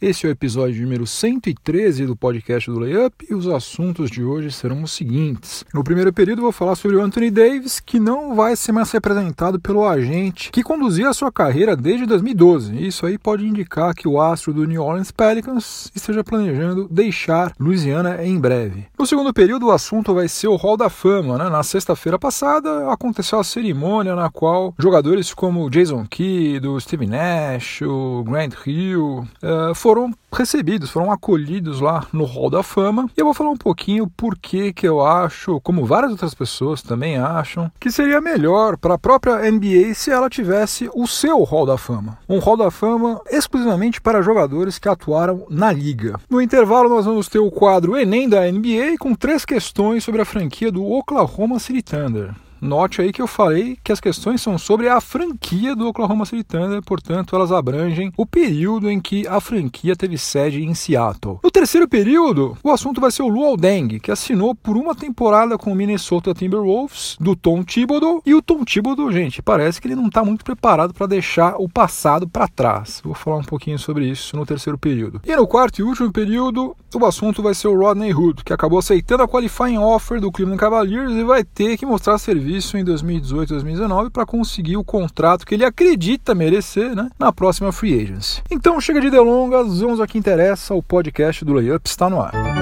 Esse 0.00 0.26
é 0.26 0.28
o 0.28 0.30
episódio 0.30 0.80
número 0.80 1.04
113 1.08 2.06
do 2.06 2.14
podcast 2.14 2.70
do 2.70 2.78
Layup 2.78 3.26
e 3.28 3.34
os 3.34 3.48
assuntos 3.48 4.08
de 4.08 4.22
hoje 4.22 4.52
serão 4.52 4.84
os 4.84 4.92
seguintes. 4.92 5.64
No 5.74 5.82
primeiro 5.82 6.12
período 6.12 6.42
vou 6.42 6.52
falar 6.52 6.76
sobre 6.76 6.96
o 6.96 7.02
Anthony 7.02 7.32
Davis, 7.32 7.80
que 7.80 7.98
não 7.98 8.36
vai 8.36 8.54
ser 8.54 8.70
mais 8.70 8.92
representado 8.92 9.58
pelo 9.58 9.84
agente 9.84 10.52
que 10.52 10.62
conduzia 10.62 11.08
a 11.08 11.12
sua 11.12 11.32
carreira 11.32 11.74
desde 11.74 12.06
2012. 12.06 12.80
Isso 12.86 13.06
aí 13.06 13.18
pode 13.18 13.44
indicar 13.44 13.92
que 13.92 14.06
o 14.06 14.20
astro 14.20 14.54
do 14.54 14.64
New 14.64 14.80
Orleans 14.80 15.10
Pelicans 15.10 15.90
esteja 15.92 16.22
planejando 16.22 16.86
deixar 16.88 17.52
Louisiana 17.58 18.24
em 18.24 18.38
breve. 18.38 18.86
No 18.96 19.04
segundo 19.04 19.34
período 19.34 19.66
o 19.66 19.72
assunto 19.72 20.14
vai 20.14 20.28
ser 20.28 20.46
o 20.46 20.54
Hall 20.54 20.76
da 20.76 20.88
Fama. 20.88 21.36
Né? 21.38 21.50
Na 21.50 21.64
sexta-feira 21.64 22.20
passada 22.20 22.88
aconteceu 22.92 23.40
a 23.40 23.42
cerimônia 23.42 24.14
na 24.14 24.30
qual 24.30 24.72
jogadores 24.78 25.34
como 25.34 25.68
Jason 25.68 26.06
Kidd, 26.08 26.68
Steve 26.78 27.08
Nash, 27.08 27.82
o 27.82 28.22
Grant 28.22 28.54
Hill 28.64 29.26
uh, 29.42 29.74
foram 29.88 30.12
recebidos, 30.30 30.90
foram 30.90 31.10
acolhidos 31.10 31.80
lá 31.80 32.06
no 32.12 32.26
Hall 32.26 32.50
da 32.50 32.62
Fama. 32.62 33.08
E 33.16 33.20
eu 33.20 33.24
vou 33.24 33.32
falar 33.32 33.48
um 33.48 33.56
pouquinho 33.56 34.06
por 34.06 34.36
que 34.36 34.70
que 34.70 34.86
eu 34.86 35.00
acho, 35.00 35.58
como 35.62 35.86
várias 35.86 36.12
outras 36.12 36.34
pessoas 36.34 36.82
também 36.82 37.16
acham, 37.16 37.72
que 37.80 37.90
seria 37.90 38.20
melhor 38.20 38.76
para 38.76 38.96
a 38.96 38.98
própria 38.98 39.50
NBA 39.50 39.94
se 39.94 40.10
ela 40.10 40.28
tivesse 40.28 40.90
o 40.94 41.06
seu 41.06 41.42
Hall 41.42 41.64
da 41.64 41.78
Fama. 41.78 42.18
Um 42.28 42.38
Hall 42.38 42.58
da 42.58 42.70
Fama 42.70 43.18
exclusivamente 43.30 43.98
para 43.98 44.20
jogadores 44.20 44.78
que 44.78 44.90
atuaram 44.90 45.46
na 45.48 45.72
liga. 45.72 46.20
No 46.28 46.42
intervalo 46.42 46.90
nós 46.90 47.06
vamos 47.06 47.26
ter 47.26 47.38
o 47.38 47.50
quadro 47.50 47.96
Enem 47.96 48.28
da 48.28 48.42
NBA 48.42 48.98
com 49.00 49.14
três 49.14 49.46
questões 49.46 50.04
sobre 50.04 50.20
a 50.20 50.26
franquia 50.26 50.70
do 50.70 50.84
Oklahoma 50.84 51.58
City 51.58 51.80
Thunder. 51.80 52.34
Note 52.60 53.00
aí 53.00 53.12
que 53.12 53.22
eu 53.22 53.26
falei 53.26 53.78
que 53.84 53.92
as 53.92 54.00
questões 54.00 54.42
são 54.42 54.58
sobre 54.58 54.88
a 54.88 55.00
franquia 55.00 55.76
do 55.76 55.86
Oklahoma 55.86 56.24
City 56.24 56.42
Thunder, 56.42 56.82
portanto, 56.82 57.34
elas 57.36 57.52
abrangem 57.52 58.12
o 58.16 58.26
período 58.26 58.90
em 58.90 59.00
que 59.00 59.26
a 59.28 59.40
franquia 59.40 59.94
teve 59.94 60.18
sede 60.18 60.62
em 60.64 60.74
Seattle. 60.74 61.38
No 61.42 61.50
terceiro 61.50 61.88
período, 61.88 62.56
o 62.62 62.70
assunto 62.70 63.00
vai 63.00 63.10
ser 63.10 63.22
o 63.22 63.28
Luol 63.28 63.56
Deng, 63.56 64.00
que 64.00 64.10
assinou 64.10 64.54
por 64.54 64.76
uma 64.76 64.94
temporada 64.94 65.56
com 65.56 65.72
o 65.72 65.74
Minnesota 65.74 66.34
Timberwolves, 66.34 67.16
do 67.20 67.36
Tom 67.36 67.62
Thibodeau. 67.62 68.22
E 68.26 68.34
o 68.34 68.42
Tom 68.42 68.64
Thibodeau, 68.64 69.12
gente, 69.12 69.40
parece 69.40 69.80
que 69.80 69.86
ele 69.86 69.94
não 69.94 70.08
está 70.08 70.24
muito 70.24 70.44
preparado 70.44 70.92
para 70.92 71.06
deixar 71.06 71.54
o 71.58 71.68
passado 71.68 72.28
para 72.28 72.48
trás. 72.48 73.00
Vou 73.04 73.14
falar 73.14 73.36
um 73.36 73.44
pouquinho 73.44 73.78
sobre 73.78 74.08
isso 74.08 74.36
no 74.36 74.44
terceiro 74.44 74.78
período. 74.78 75.20
E 75.24 75.36
no 75.36 75.46
quarto 75.46 75.78
e 75.78 75.82
último 75.82 76.12
período, 76.12 76.76
o 76.94 77.06
assunto 77.06 77.42
vai 77.42 77.54
ser 77.54 77.68
o 77.68 77.78
Rodney 77.78 78.12
Hood, 78.12 78.42
que 78.44 78.52
acabou 78.52 78.78
aceitando 78.78 79.22
a 79.22 79.28
qualifying 79.28 79.78
offer 79.78 80.20
do 80.20 80.32
Cleveland 80.32 80.60
Cavaliers 80.60 81.12
e 81.12 81.22
vai 81.22 81.44
ter 81.44 81.76
que 81.76 81.86
mostrar 81.86 82.18
serviço 82.18 82.47
serviço 82.48 82.78
em 82.78 82.84
2018, 82.84 83.50
2019 83.50 84.10
para 84.10 84.24
conseguir 84.24 84.76
o 84.76 84.84
contrato 84.84 85.46
que 85.46 85.54
ele 85.54 85.64
acredita 85.64 86.34
merecer 86.34 86.94
né, 86.94 87.10
na 87.18 87.30
próxima 87.30 87.70
free 87.70 88.00
agency. 88.02 88.42
Então 88.50 88.80
chega 88.80 89.00
de 89.00 89.10
delongas, 89.10 89.80
vamos 89.80 90.00
ao 90.00 90.06
que 90.06 90.16
interessa, 90.16 90.74
o 90.74 90.82
podcast 90.82 91.44
do 91.44 91.52
Layup 91.52 91.86
está 91.86 92.08
no 92.08 92.20
ar. 92.20 92.57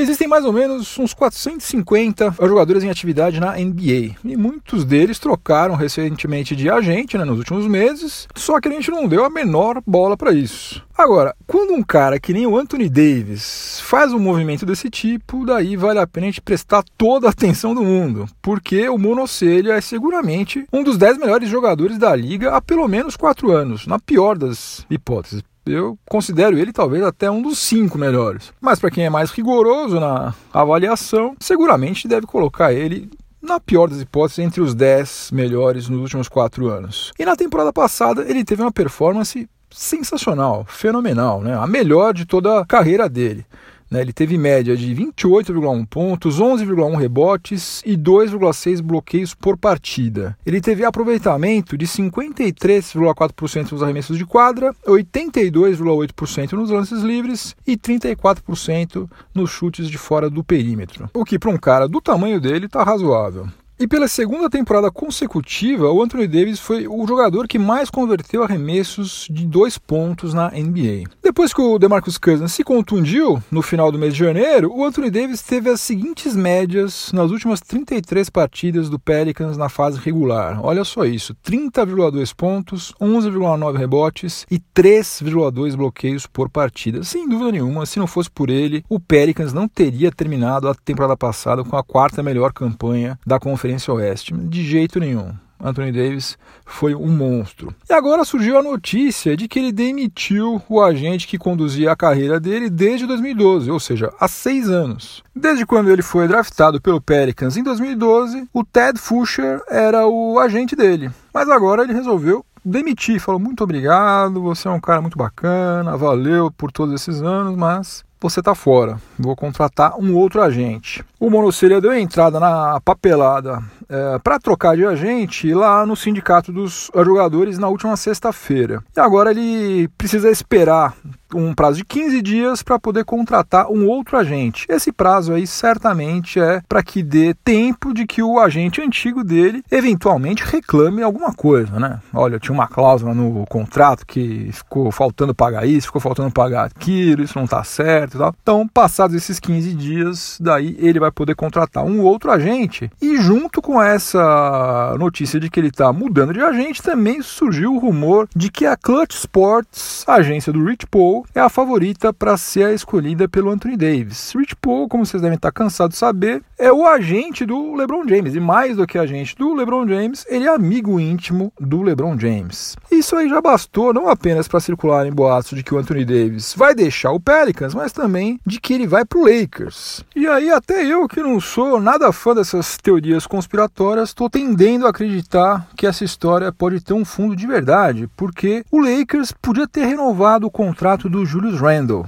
Existem 0.00 0.26
mais 0.26 0.46
ou 0.46 0.52
menos 0.52 0.98
uns 0.98 1.12
450 1.12 2.34
jogadores 2.40 2.82
em 2.82 2.88
atividade 2.88 3.38
na 3.38 3.52
NBA 3.58 4.16
e 4.24 4.34
muitos 4.34 4.82
deles 4.82 5.18
trocaram 5.18 5.74
recentemente 5.74 6.56
de 6.56 6.70
agente 6.70 7.18
né, 7.18 7.24
nos 7.26 7.36
últimos 7.36 7.66
meses, 7.66 8.26
só 8.34 8.58
que 8.58 8.68
a 8.68 8.70
gente 8.70 8.90
não 8.90 9.06
deu 9.06 9.26
a 9.26 9.28
menor 9.28 9.82
bola 9.86 10.16
para 10.16 10.32
isso. 10.32 10.82
Agora, 10.96 11.36
quando 11.46 11.74
um 11.74 11.82
cara 11.82 12.18
que 12.18 12.32
nem 12.32 12.46
o 12.46 12.56
Anthony 12.56 12.88
Davis 12.88 13.78
faz 13.82 14.14
um 14.14 14.18
movimento 14.18 14.64
desse 14.64 14.88
tipo, 14.88 15.44
daí 15.44 15.76
vale 15.76 15.98
a 15.98 16.06
pena 16.06 16.28
a 16.28 16.30
gente 16.30 16.40
prestar 16.40 16.82
toda 16.96 17.26
a 17.26 17.30
atenção 17.30 17.74
do 17.74 17.82
mundo, 17.82 18.26
porque 18.40 18.88
o 18.88 18.96
Monocelha 18.96 19.74
é 19.74 19.82
seguramente 19.82 20.64
um 20.72 20.82
dos 20.82 20.96
10 20.96 21.18
melhores 21.18 21.50
jogadores 21.50 21.98
da 21.98 22.16
liga 22.16 22.56
há 22.56 22.62
pelo 22.62 22.88
menos 22.88 23.18
4 23.18 23.50
anos, 23.50 23.86
na 23.86 23.98
pior 23.98 24.38
das 24.38 24.86
hipóteses 24.88 25.42
eu 25.72 25.98
considero 26.08 26.58
ele 26.58 26.72
talvez 26.72 27.02
até 27.02 27.30
um 27.30 27.42
dos 27.42 27.58
cinco 27.58 27.98
melhores. 27.98 28.52
Mas 28.60 28.78
para 28.78 28.90
quem 28.90 29.04
é 29.04 29.10
mais 29.10 29.30
rigoroso 29.30 29.98
na 29.98 30.34
avaliação, 30.52 31.36
seguramente 31.40 32.08
deve 32.08 32.26
colocar 32.26 32.72
ele 32.72 33.10
na 33.42 33.58
pior 33.58 33.88
das 33.88 34.00
hipóteses, 34.00 34.38
entre 34.40 34.60
os 34.60 34.74
10 34.74 35.30
melhores 35.32 35.88
nos 35.88 36.00
últimos 36.00 36.28
quatro 36.28 36.68
anos. 36.68 37.12
E 37.18 37.24
na 37.24 37.34
temporada 37.34 37.72
passada 37.72 38.22
ele 38.28 38.44
teve 38.44 38.62
uma 38.62 38.72
performance 38.72 39.48
sensacional, 39.70 40.64
fenomenal, 40.68 41.40
né? 41.40 41.56
a 41.56 41.66
melhor 41.66 42.12
de 42.12 42.26
toda 42.26 42.60
a 42.60 42.66
carreira 42.66 43.08
dele. 43.08 43.46
Né? 43.90 44.00
Ele 44.00 44.12
teve 44.12 44.38
média 44.38 44.76
de 44.76 44.94
28,1 44.94 45.86
pontos, 45.86 46.38
11,1 46.38 46.96
rebotes 46.96 47.82
e 47.84 47.96
2,6 47.96 48.80
bloqueios 48.80 49.34
por 49.34 49.56
partida. 49.58 50.38
Ele 50.46 50.60
teve 50.60 50.84
aproveitamento 50.84 51.76
de 51.76 51.86
53,4% 51.86 53.72
nos 53.72 53.82
arremessos 53.82 54.16
de 54.16 54.24
quadra, 54.24 54.72
82,8% 54.86 56.52
nos 56.52 56.70
lances 56.70 57.02
livres 57.02 57.56
e 57.66 57.76
34% 57.76 59.10
nos 59.34 59.50
chutes 59.50 59.88
de 59.88 59.98
fora 59.98 60.30
do 60.30 60.44
perímetro. 60.44 61.10
O 61.12 61.24
que 61.24 61.38
para 61.38 61.50
um 61.50 61.56
cara 61.56 61.88
do 61.88 62.00
tamanho 62.00 62.40
dele 62.40 62.66
está 62.66 62.82
razoável. 62.84 63.48
E 63.80 63.88
pela 63.88 64.06
segunda 64.06 64.50
temporada 64.50 64.90
consecutiva, 64.90 65.90
o 65.90 66.02
Anthony 66.02 66.26
Davis 66.28 66.60
foi 66.60 66.86
o 66.86 67.06
jogador 67.06 67.48
que 67.48 67.58
mais 67.58 67.88
converteu 67.88 68.42
arremessos 68.42 69.26
de 69.30 69.46
dois 69.46 69.78
pontos 69.78 70.34
na 70.34 70.50
NBA. 70.50 71.08
Depois 71.22 71.54
que 71.54 71.62
o 71.62 71.78
DeMarcus 71.78 72.18
Cousins 72.18 72.52
se 72.52 72.62
contundiu 72.62 73.42
no 73.50 73.62
final 73.62 73.90
do 73.90 73.98
mês 73.98 74.12
de 74.12 74.18
janeiro, 74.22 74.70
o 74.70 74.84
Anthony 74.84 75.10
Davis 75.10 75.40
teve 75.40 75.70
as 75.70 75.80
seguintes 75.80 76.36
médias 76.36 77.10
nas 77.14 77.30
últimas 77.30 77.62
33 77.62 78.28
partidas 78.28 78.90
do 78.90 78.98
Pelicans 78.98 79.56
na 79.56 79.70
fase 79.70 79.98
regular. 79.98 80.60
Olha 80.62 80.84
só 80.84 81.06
isso: 81.06 81.34
30,2 81.42 82.34
pontos, 82.36 82.92
11,9 83.00 83.78
rebotes 83.78 84.44
e 84.50 84.58
3,2 84.58 85.74
bloqueios 85.74 86.26
por 86.26 86.50
partida. 86.50 87.02
Sem 87.02 87.26
dúvida 87.26 87.52
nenhuma, 87.52 87.86
se 87.86 87.98
não 87.98 88.06
fosse 88.06 88.30
por 88.30 88.50
ele, 88.50 88.84
o 88.90 89.00
Pelicans 89.00 89.54
não 89.54 89.66
teria 89.66 90.12
terminado 90.12 90.68
a 90.68 90.74
temporada 90.74 91.16
passada 91.16 91.64
com 91.64 91.78
a 91.78 91.82
quarta 91.82 92.22
melhor 92.22 92.52
campanha 92.52 93.18
da 93.26 93.40
conferência 93.40 93.69
Conferência 93.70 93.94
Oeste. 93.94 94.34
De 94.34 94.64
jeito 94.64 94.98
nenhum. 94.98 95.32
Anthony 95.62 95.92
Davis 95.92 96.38
foi 96.64 96.94
um 96.94 97.08
monstro. 97.08 97.72
E 97.88 97.92
agora 97.92 98.24
surgiu 98.24 98.58
a 98.58 98.62
notícia 98.62 99.36
de 99.36 99.46
que 99.46 99.58
ele 99.58 99.70
demitiu 99.70 100.60
o 100.68 100.82
agente 100.82 101.28
que 101.28 101.38
conduzia 101.38 101.92
a 101.92 101.96
carreira 101.96 102.40
dele 102.40 102.70
desde 102.70 103.06
2012, 103.06 103.70
ou 103.70 103.78
seja, 103.78 104.10
há 104.18 104.26
seis 104.26 104.70
anos. 104.70 105.22
Desde 105.36 105.66
quando 105.66 105.90
ele 105.90 106.02
foi 106.02 106.26
draftado 106.26 106.80
pelo 106.80 107.00
Pelicans 107.00 107.56
em 107.58 107.62
2012, 107.62 108.48
o 108.52 108.64
Ted 108.64 108.98
Fusher 108.98 109.60
era 109.68 110.06
o 110.06 110.38
agente 110.38 110.74
dele. 110.74 111.10
Mas 111.32 111.48
agora 111.48 111.82
ele 111.82 111.92
resolveu 111.92 112.44
demitir, 112.64 113.20
falou 113.20 113.38
muito 113.38 113.62
obrigado, 113.62 114.40
você 114.40 114.66
é 114.66 114.70
um 114.70 114.80
cara 114.80 115.02
muito 115.02 115.18
bacana, 115.18 115.96
valeu 115.96 116.50
por 116.50 116.72
todos 116.72 116.94
esses 116.94 117.22
anos, 117.22 117.54
mas 117.54 118.02
você 118.18 118.40
está 118.40 118.54
fora. 118.54 118.98
Vou 119.18 119.36
contratar 119.36 119.98
um 119.98 120.16
outro 120.16 120.42
agente. 120.42 121.04
O 121.20 121.28
Monocelha 121.28 121.82
deu 121.82 121.92
entrada 121.92 122.40
na 122.40 122.80
papelada 122.80 123.62
é, 123.90 124.18
para 124.20 124.38
trocar 124.38 124.74
de 124.74 124.86
agente 124.86 125.52
lá 125.52 125.84
no 125.84 125.94
sindicato 125.94 126.50
dos 126.50 126.90
jogadores 126.94 127.58
na 127.58 127.68
última 127.68 127.94
sexta-feira. 127.94 128.82
E 128.96 129.00
agora 129.00 129.30
ele 129.30 129.86
precisa 129.98 130.30
esperar 130.30 130.94
um 131.34 131.54
prazo 131.54 131.78
de 131.78 131.84
15 131.84 132.22
dias 132.22 132.62
para 132.62 132.78
poder 132.78 133.04
contratar 133.04 133.70
um 133.70 133.86
outro 133.86 134.16
agente. 134.16 134.66
Esse 134.68 134.90
prazo 134.90 135.32
aí 135.32 135.46
certamente 135.46 136.40
é 136.40 136.60
para 136.68 136.82
que 136.82 137.02
dê 137.02 137.34
tempo 137.44 137.92
de 137.94 138.06
que 138.06 138.22
o 138.22 138.38
agente 138.38 138.80
antigo 138.80 139.22
dele 139.22 139.62
eventualmente 139.70 140.42
reclame 140.44 141.02
alguma 141.02 141.32
coisa, 141.32 141.78
né? 141.78 142.00
Olha, 142.12 142.38
tinha 142.38 142.54
uma 142.54 142.66
cláusula 142.66 143.14
no 143.14 143.44
contrato 143.46 144.06
que 144.06 144.50
ficou 144.52 144.90
faltando 144.90 145.34
pagar 145.34 145.66
isso, 145.66 145.86
ficou 145.86 146.00
faltando 146.00 146.30
pagar 146.30 146.64
aquilo, 146.64 147.22
isso 147.22 147.38
não 147.38 147.44
está 147.44 147.62
certo 147.62 148.14
e 148.14 148.18
tal. 148.18 148.34
Então, 148.42 148.66
passados 148.66 149.14
esses 149.14 149.38
15 149.38 149.74
dias, 149.74 150.38
daí 150.40 150.76
ele 150.80 150.98
vai 150.98 151.09
poder 151.10 151.34
contratar 151.34 151.84
um 151.84 152.02
outro 152.02 152.30
agente 152.30 152.90
e 153.00 153.16
junto 153.16 153.60
com 153.60 153.82
essa 153.82 154.94
notícia 154.98 155.40
de 155.40 155.48
que 155.48 155.60
ele 155.60 155.68
está 155.68 155.92
mudando 155.92 156.32
de 156.32 156.40
agente, 156.40 156.82
também 156.82 157.22
surgiu 157.22 157.74
o 157.74 157.78
rumor 157.78 158.28
de 158.34 158.50
que 158.50 158.66
a 158.66 158.76
Clutch 158.76 159.14
Sports, 159.14 160.04
a 160.06 160.14
agência 160.14 160.52
do 160.52 160.64
Rich 160.64 160.86
Paul, 160.86 161.24
é 161.34 161.40
a 161.40 161.48
favorita 161.48 162.12
para 162.12 162.36
ser 162.36 162.64
a 162.64 162.72
escolhida 162.72 163.28
pelo 163.28 163.50
Anthony 163.50 163.76
Davis. 163.76 164.32
Rich 164.36 164.56
Paul, 164.56 164.88
como 164.88 165.04
vocês 165.04 165.22
devem 165.22 165.36
estar 165.36 165.52
cansados 165.52 165.94
de 165.94 165.98
saber, 165.98 166.42
é 166.58 166.72
o 166.72 166.86
agente 166.86 167.44
do 167.46 167.74
LeBron 167.74 168.06
James. 168.06 168.34
E 168.34 168.40
mais 168.40 168.76
do 168.76 168.86
que 168.86 168.98
agente 168.98 169.34
do 169.36 169.54
LeBron 169.54 169.88
James, 169.88 170.26
ele 170.28 170.46
é 170.46 170.54
amigo 170.54 171.00
íntimo 171.00 171.52
do 171.58 171.82
LeBron 171.82 172.18
James. 172.18 172.76
Isso 172.90 173.16
aí 173.16 173.28
já 173.28 173.40
bastou 173.40 173.92
não 173.94 174.08
apenas 174.08 174.46
para 174.46 174.60
circular 174.60 175.06
em 175.06 175.12
boatos 175.12 175.56
de 175.56 175.62
que 175.62 175.74
o 175.74 175.78
Anthony 175.78 176.04
Davis 176.04 176.54
vai 176.56 176.74
deixar 176.74 177.12
o 177.12 177.20
Pelicans, 177.20 177.74
mas 177.74 177.92
também 177.92 178.38
de 178.44 178.60
que 178.60 178.74
ele 178.74 178.86
vai 178.86 179.04
para 179.04 179.18
o 179.18 179.24
Lakers. 179.24 180.04
E 180.14 180.26
aí 180.26 180.50
até 180.50 180.84
eu 180.84 180.99
que 181.08 181.22
não 181.22 181.40
sou 181.40 181.80
nada 181.80 182.12
fã 182.12 182.34
dessas 182.34 182.76
teorias 182.76 183.26
conspiratórias 183.26 184.10
estou 184.10 184.28
tendendo 184.28 184.86
a 184.86 184.90
acreditar 184.90 185.68
que 185.76 185.86
essa 185.86 186.04
história 186.04 186.52
pode 186.52 186.80
ter 186.80 186.92
um 186.92 187.04
fundo 187.04 187.34
de 187.36 187.46
verdade, 187.46 188.08
porque 188.16 188.64
o 188.70 188.80
Lakers 188.80 189.32
podia 189.32 189.66
ter 189.66 189.86
renovado 189.86 190.46
o 190.46 190.50
contrato 190.50 191.08
do 191.08 191.24
Julius 191.24 191.60
Randle. 191.60 192.06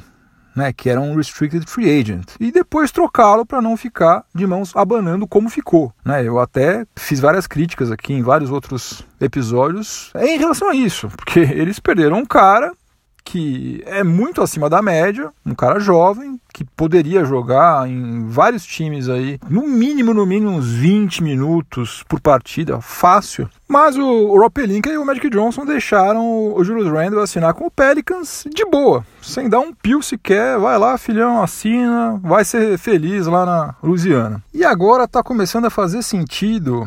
Né, 0.55 0.71
que 0.71 0.91
era 0.91 1.01
um 1.01 1.17
restricted 1.17 1.65
free 1.67 1.99
agent, 1.99 2.33
e 2.39 2.53
depois 2.53 2.91
trocá-lo 2.91 3.47
para 3.47 3.63
não 3.63 3.75
ficar 3.75 4.23
de 4.35 4.47
mãos 4.47 4.77
abanando 4.77 5.27
como 5.27 5.49
ficou. 5.49 5.95
Né? 6.05 6.29
Eu 6.29 6.39
até 6.39 6.85
fiz 6.95 7.21
várias 7.21 7.47
críticas 7.47 7.91
aqui 7.91 8.13
em 8.13 8.23
vários 8.23 8.51
outros 8.51 9.03
episódios 9.19 10.13
em 10.15 10.37
relação 10.37 10.69
a 10.69 10.75
isso, 10.75 11.09
porque 11.09 11.41
eles 11.57 11.81
perderam 11.81 12.19
um 12.19 12.27
cara 12.27 12.75
que 13.25 13.83
é 13.87 14.03
muito 14.03 14.43
acima 14.43 14.69
da 14.69 14.83
média, 14.83 15.31
um 15.45 15.55
cara 15.55 15.79
jovem 15.79 16.41
que 16.53 16.65
poderia 16.65 17.25
jogar 17.25 17.89
em 17.89 18.27
vários 18.27 18.65
times 18.65 19.09
aí, 19.09 19.39
no 19.49 19.67
mínimo, 19.67 20.13
no 20.13 20.27
mínimo 20.27 20.51
uns 20.51 20.71
20 20.71 21.23
minutos 21.23 22.05
por 22.09 22.21
partida, 22.21 22.81
fácil. 22.81 23.49
Mas 23.67 23.97
o, 23.97 24.37
Rob 24.37 24.51
Pelinka 24.51 24.91
e 24.91 24.99
o 24.99 25.05
Magic 25.05 25.31
Johnson 25.31 25.65
deixaram 25.65 26.53
o 26.55 26.63
Julius 26.63 26.93
Randle 26.93 27.23
assinar 27.23 27.55
com 27.55 27.67
o 27.67 27.71
Pelicans 27.71 28.45
de 28.53 28.67
boa, 28.67 29.05
sem 29.23 29.49
dar 29.49 29.61
um 29.61 29.73
pio 29.73 30.03
sequer. 30.03 30.59
Vai 30.59 30.79
lá, 30.79 30.99
filhão, 30.99 31.43
assina, 31.43 32.21
vai 32.23 32.45
ser 32.45 32.77
feliz 32.77 33.27
lá 33.27 33.47
na 33.47 33.75
Louisiana. 33.83 34.43
E 34.53 34.63
agora 34.63 35.05
está 35.05 35.23
começando 35.23 35.65
a 35.65 35.71
fazer 35.71 36.03
sentido 36.03 36.87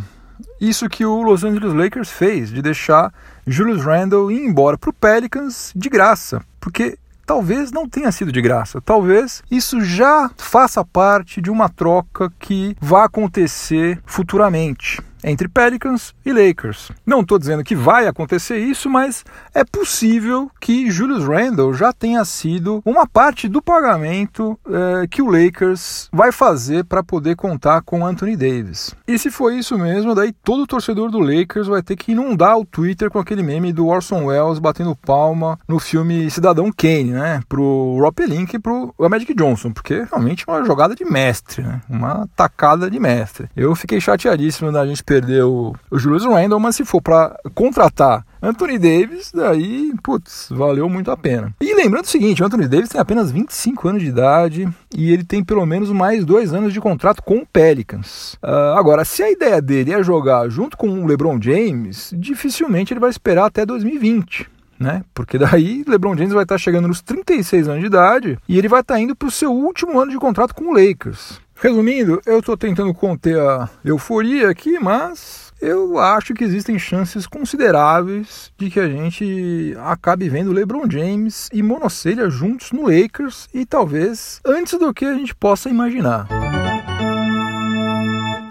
isso 0.59 0.87
que 0.87 1.05
o 1.05 1.21
Los 1.21 1.43
Angeles 1.43 1.73
Lakers 1.73 2.09
fez, 2.09 2.49
de 2.51 2.61
deixar 2.61 3.11
Julius 3.47 3.83
Randle 3.83 4.31
ir 4.31 4.43
embora 4.43 4.77
para 4.77 4.89
o 4.89 4.93
Pelicans 4.93 5.71
de 5.75 5.89
graça, 5.89 6.41
porque 6.59 6.97
talvez 7.25 7.71
não 7.71 7.87
tenha 7.87 8.11
sido 8.11 8.31
de 8.31 8.41
graça. 8.41 8.81
Talvez 8.81 9.43
isso 9.49 9.81
já 9.81 10.29
faça 10.37 10.83
parte 10.83 11.41
de 11.41 11.49
uma 11.49 11.69
troca 11.69 12.31
que 12.39 12.75
vai 12.79 13.05
acontecer 13.05 13.99
futuramente 14.05 15.01
entre 15.23 15.47
Pelicans 15.47 16.13
e 16.25 16.31
Lakers. 16.31 16.91
Não 17.05 17.21
estou 17.21 17.39
dizendo 17.39 17.63
que 17.63 17.75
vai 17.75 18.07
acontecer 18.07 18.57
isso, 18.57 18.89
mas 18.89 19.25
é 19.53 19.63
possível 19.63 20.49
que 20.59 20.89
Julius 20.89 21.25
Randle 21.25 21.73
já 21.73 21.91
tenha 21.91 22.23
sido 22.23 22.81
uma 22.85 23.07
parte 23.07 23.47
do 23.47 23.61
pagamento 23.61 24.57
é, 24.67 25.07
que 25.07 25.21
o 25.21 25.29
Lakers 25.29 26.09
vai 26.11 26.31
fazer 26.31 26.85
para 26.85 27.03
poder 27.03 27.35
contar 27.35 27.81
com 27.81 28.05
Anthony 28.05 28.35
Davis. 28.35 28.95
E 29.07 29.17
se 29.17 29.29
for 29.29 29.51
isso 29.51 29.77
mesmo, 29.77 30.15
daí 30.15 30.31
todo 30.31 30.67
torcedor 30.67 31.09
do 31.09 31.19
Lakers 31.19 31.67
vai 31.67 31.81
ter 31.81 31.95
que 31.95 32.11
inundar 32.11 32.57
o 32.57 32.65
Twitter 32.65 33.09
com 33.09 33.19
aquele 33.19 33.43
meme 33.43 33.73
do 33.73 33.87
Orson 33.87 34.25
Welles 34.25 34.59
batendo 34.59 34.95
palma 34.95 35.57
no 35.67 35.79
filme 35.79 36.29
Cidadão 36.29 36.71
Kane, 36.71 37.11
né? 37.11 37.41
Pro 37.49 37.97
Rob 37.99 38.13
Pelinka 38.13 38.55
e 38.55 38.59
pro 38.59 38.93
Magic 38.97 39.33
Johnson, 39.33 39.71
porque 39.71 40.05
realmente 40.09 40.45
é 40.47 40.51
uma 40.51 40.63
jogada 40.63 40.95
de 40.95 41.03
mestre, 41.03 41.61
né? 41.61 41.81
Uma 41.89 42.27
tacada 42.35 42.89
de 42.89 42.99
mestre. 42.99 43.49
Eu 43.55 43.75
fiquei 43.75 43.99
chateadíssimo 43.99 44.71
da 44.71 44.85
gente 44.85 45.03
perder 45.03 45.14
o, 45.43 45.75
o 45.89 45.99
Julius 45.99 46.25
Randle, 46.25 46.59
mas 46.59 46.75
se 46.75 46.85
for 46.85 47.01
para 47.01 47.37
contratar 47.53 48.25
Anthony 48.41 48.77
Davis, 48.77 49.31
daí, 49.33 49.91
putz, 50.03 50.47
valeu 50.51 50.87
muito 50.87 51.09
a 51.09 51.17
pena. 51.17 51.53
E 51.59 51.73
lembrando 51.73 52.05
o 52.05 52.09
seguinte, 52.09 52.43
o 52.43 52.45
Anthony 52.45 52.67
Davis 52.67 52.89
tem 52.89 53.01
apenas 53.01 53.31
25 53.31 53.87
anos 53.87 54.03
de 54.03 54.09
idade 54.09 54.69
e 54.95 55.11
ele 55.11 55.23
tem 55.23 55.43
pelo 55.43 55.65
menos 55.65 55.91
mais 55.91 56.23
dois 56.23 56.53
anos 56.53 56.71
de 56.71 56.79
contrato 56.79 57.23
com 57.23 57.37
o 57.37 57.45
Pelicans. 57.45 58.35
Uh, 58.35 58.77
agora, 58.77 59.03
se 59.03 59.23
a 59.23 59.31
ideia 59.31 59.61
dele 59.61 59.93
é 59.93 60.03
jogar 60.03 60.47
junto 60.49 60.77
com 60.77 60.89
o 60.89 61.07
LeBron 61.07 61.41
James, 61.41 62.13
dificilmente 62.15 62.93
ele 62.93 62.99
vai 62.99 63.09
esperar 63.09 63.45
até 63.45 63.65
2020 63.65 64.55
né? 64.79 65.03
Porque 65.13 65.37
daí 65.37 65.83
LeBron 65.87 66.15
James 66.17 66.33
vai 66.33 66.43
estar 66.43 66.57
chegando 66.57 66.87
nos 66.87 67.01
36 67.01 67.67
anos 67.67 67.81
de 67.81 67.87
idade 67.87 68.37
e 68.47 68.57
ele 68.57 68.67
vai 68.67 68.81
estar 68.81 68.99
indo 68.99 69.15
para 69.15 69.27
o 69.27 69.31
seu 69.31 69.51
último 69.51 69.99
ano 69.99 70.11
de 70.11 70.17
contrato 70.17 70.53
com 70.53 70.65
o 70.65 70.73
Lakers. 70.73 71.39
Resumindo, 71.55 72.21
eu 72.25 72.39
estou 72.39 72.57
tentando 72.57 72.93
conter 72.93 73.39
a 73.39 73.69
euforia 73.83 74.49
aqui, 74.49 74.77
mas 74.77 75.53
eu 75.61 75.97
acho 75.97 76.33
que 76.33 76.43
existem 76.43 76.77
chances 76.77 77.25
consideráveis 77.25 78.51
de 78.57 78.69
que 78.69 78.79
a 78.79 78.87
gente 78.87 79.73
acabe 79.79 80.27
vendo 80.27 80.51
LeBron 80.51 80.83
James 80.89 81.49
e 81.53 81.63
Monocelha 81.63 82.29
juntos 82.29 82.71
no 82.71 82.83
Lakers 82.83 83.47
e 83.53 83.65
talvez 83.65 84.41
antes 84.45 84.77
do 84.77 84.93
que 84.93 85.05
a 85.05 85.13
gente 85.13 85.33
possa 85.33 85.69
imaginar. 85.69 86.27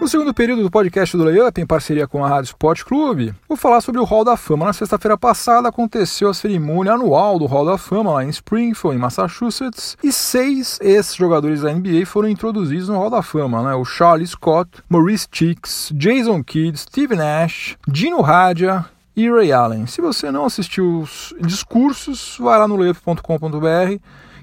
No 0.05 0.09
segundo 0.09 0.35
período 0.35 0.61
do 0.61 0.69
podcast 0.69 1.17
do 1.17 1.23
Layup, 1.23 1.59
em 1.59 1.65
parceria 1.65 2.07
com 2.07 2.23
a 2.23 2.29
Rádio 2.29 2.49
Sport 2.49 2.83
Clube, 2.83 3.33
vou 3.49 3.57
falar 3.57 3.81
sobre 3.81 3.99
o 3.99 4.03
Hall 4.03 4.23
da 4.23 4.37
Fama. 4.37 4.67
Na 4.67 4.71
sexta-feira 4.71 5.17
passada 5.17 5.67
aconteceu 5.67 6.29
a 6.29 6.33
cerimônia 6.35 6.93
anual 6.93 7.39
do 7.39 7.47
Hall 7.47 7.65
da 7.65 7.75
Fama 7.75 8.13
lá 8.13 8.23
em 8.23 8.29
Springfield, 8.29 8.95
em 8.95 8.99
Massachusetts, 8.99 9.97
e 10.03 10.11
seis 10.11 10.79
ex-jogadores 10.79 11.61
da 11.61 11.73
NBA 11.73 12.05
foram 12.05 12.29
introduzidos 12.29 12.87
no 12.87 12.99
Hall 12.99 13.09
da 13.09 13.23
Fama, 13.23 13.63
né? 13.63 13.73
O 13.73 13.83
Charlie 13.83 14.27
Scott, 14.27 14.69
Maurice 14.87 15.27
Cheeks, 15.31 15.91
Jason 15.95 16.43
Kidd, 16.43 16.77
Steve 16.77 17.15
Nash, 17.15 17.75
Dino 17.87 18.21
Radia, 18.21 18.85
e 19.15 19.27
Ray 19.27 19.51
Allen. 19.51 19.87
Se 19.87 20.01
você 20.01 20.29
não 20.29 20.45
assistiu 20.45 20.99
os 20.99 21.33
discursos, 21.41 22.37
vai 22.39 22.59
lá 22.59 22.67
no 22.67 22.75
layup.com.br 22.75 23.99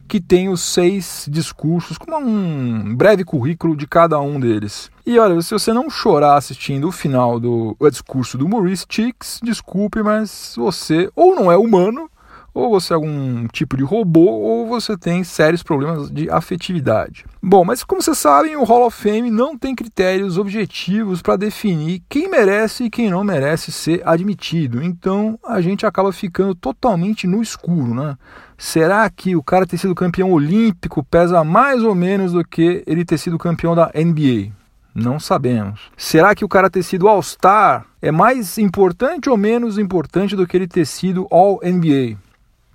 que 0.08 0.20
tem 0.20 0.48
os 0.48 0.60
seis 0.60 1.26
discursos, 1.30 1.96
com 1.96 2.12
um 2.16 2.94
breve 2.94 3.24
currículo 3.24 3.76
de 3.76 3.86
cada 3.86 4.20
um 4.20 4.38
deles. 4.38 4.90
E 5.04 5.18
olha, 5.18 5.40
se 5.42 5.52
você 5.52 5.72
não 5.72 5.90
chorar 5.90 6.36
assistindo 6.36 6.88
o 6.88 6.92
final 6.92 7.40
do 7.40 7.76
o 7.78 7.90
discurso 7.90 8.38
do 8.38 8.48
Maurice 8.48 8.86
Cheeks, 8.88 9.40
desculpe, 9.42 10.02
mas 10.02 10.54
você 10.56 11.10
ou 11.16 11.34
não 11.34 11.50
é 11.50 11.56
humano, 11.56 12.10
ou 12.54 12.70
você 12.70 12.92
é 12.92 12.96
algum 12.96 13.46
tipo 13.48 13.76
de 13.76 13.82
robô, 13.82 14.30
ou 14.30 14.66
você 14.66 14.96
tem 14.96 15.24
sérios 15.24 15.62
problemas 15.62 16.10
de 16.10 16.30
afetividade. 16.30 17.24
Bom, 17.42 17.64
mas 17.64 17.82
como 17.82 18.02
vocês 18.02 18.18
sabem, 18.18 18.56
o 18.56 18.64
Hall 18.64 18.86
of 18.86 18.96
Fame 18.96 19.30
não 19.30 19.56
tem 19.56 19.74
critérios 19.74 20.38
objetivos 20.38 21.22
para 21.22 21.36
definir 21.36 22.02
quem 22.08 22.28
merece 22.28 22.84
e 22.84 22.90
quem 22.90 23.10
não 23.10 23.24
merece 23.24 23.72
ser 23.72 24.02
admitido. 24.04 24.82
Então 24.82 25.38
a 25.44 25.60
gente 25.60 25.86
acaba 25.86 26.12
ficando 26.12 26.54
totalmente 26.54 27.26
no 27.26 27.42
escuro, 27.42 27.94
né? 27.94 28.16
Será 28.58 29.08
que 29.10 29.34
o 29.34 29.42
cara 29.42 29.66
ter 29.66 29.78
sido 29.78 29.94
campeão 29.94 30.30
olímpico 30.30 31.02
pesa 31.02 31.42
mais 31.42 31.82
ou 31.82 31.94
menos 31.94 32.32
do 32.32 32.44
que 32.44 32.84
ele 32.86 33.04
ter 33.04 33.18
sido 33.18 33.38
campeão 33.38 33.74
da 33.74 33.90
NBA? 33.94 34.52
Não 34.94 35.18
sabemos. 35.18 35.90
Será 35.96 36.34
que 36.34 36.44
o 36.44 36.48
cara 36.48 36.68
ter 36.68 36.82
sido 36.82 37.08
All-Star 37.08 37.86
é 38.00 38.12
mais 38.12 38.58
importante 38.58 39.30
ou 39.30 39.36
menos 39.36 39.78
importante 39.78 40.36
do 40.36 40.46
que 40.46 40.56
ele 40.56 40.68
ter 40.68 40.84
sido 40.84 41.26
All-NBA? 41.30 42.18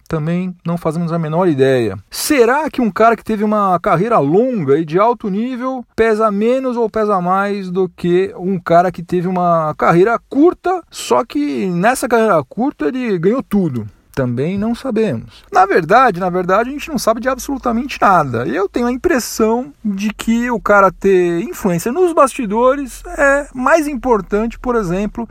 Também 0.07 0.56
não 0.65 0.77
fazemos 0.77 1.12
a 1.12 1.19
menor 1.19 1.48
ideia. 1.48 1.98
Será 2.09 2.70
que 2.70 2.81
um 2.81 2.89
cara 2.89 3.15
que 3.15 3.24
teve 3.24 3.43
uma 3.43 3.79
carreira 3.79 4.17
longa 4.20 4.77
e 4.77 4.86
de 4.86 5.00
alto 5.00 5.29
nível 5.29 5.86
pesa 5.96 6.31
menos 6.31 6.77
ou 6.77 6.89
pesa 6.89 7.20
mais 7.22 7.70
do 7.70 7.89
que 7.89 8.34
um 8.38 8.60
cara 8.60 8.91
que 8.91 9.03
teve 9.03 9.27
uma 9.27 9.74
carreira 9.77 10.20
curta, 10.29 10.81
só 10.89 11.24
que 11.24 11.67
nessa 11.67 12.08
carreira 12.08 12.43
curta 12.43 12.88
ele 12.88 13.17
ganhou 13.17 13.43
tudo? 13.43 13.88
Também 14.17 14.58
não 14.58 14.74
sabemos. 14.74 15.43
Na 15.51 15.67
verdade, 15.67 16.20
na 16.20 16.27
verdade, 16.27 16.70
a 16.70 16.72
gente 16.72 16.89
não 16.89 16.98
sabe 16.98 17.22
de 17.22 17.29
absolutamente 17.29 18.00
nada. 18.01 18.48
Eu 18.48 18.67
tenho 18.67 18.88
a 18.88 18.91
impressão 18.91 19.72
de 19.86 20.12
que 20.12 20.50
o 20.50 20.60
cara 20.60 20.91
ter 20.91 21.41
influência 21.43 21.91
nos 21.91 22.13
bastidores 22.13 23.03
é 23.05 23.48
mais 23.53 23.88
importante, 23.88 24.58
por 24.58 24.75
exemplo, 24.75 25.29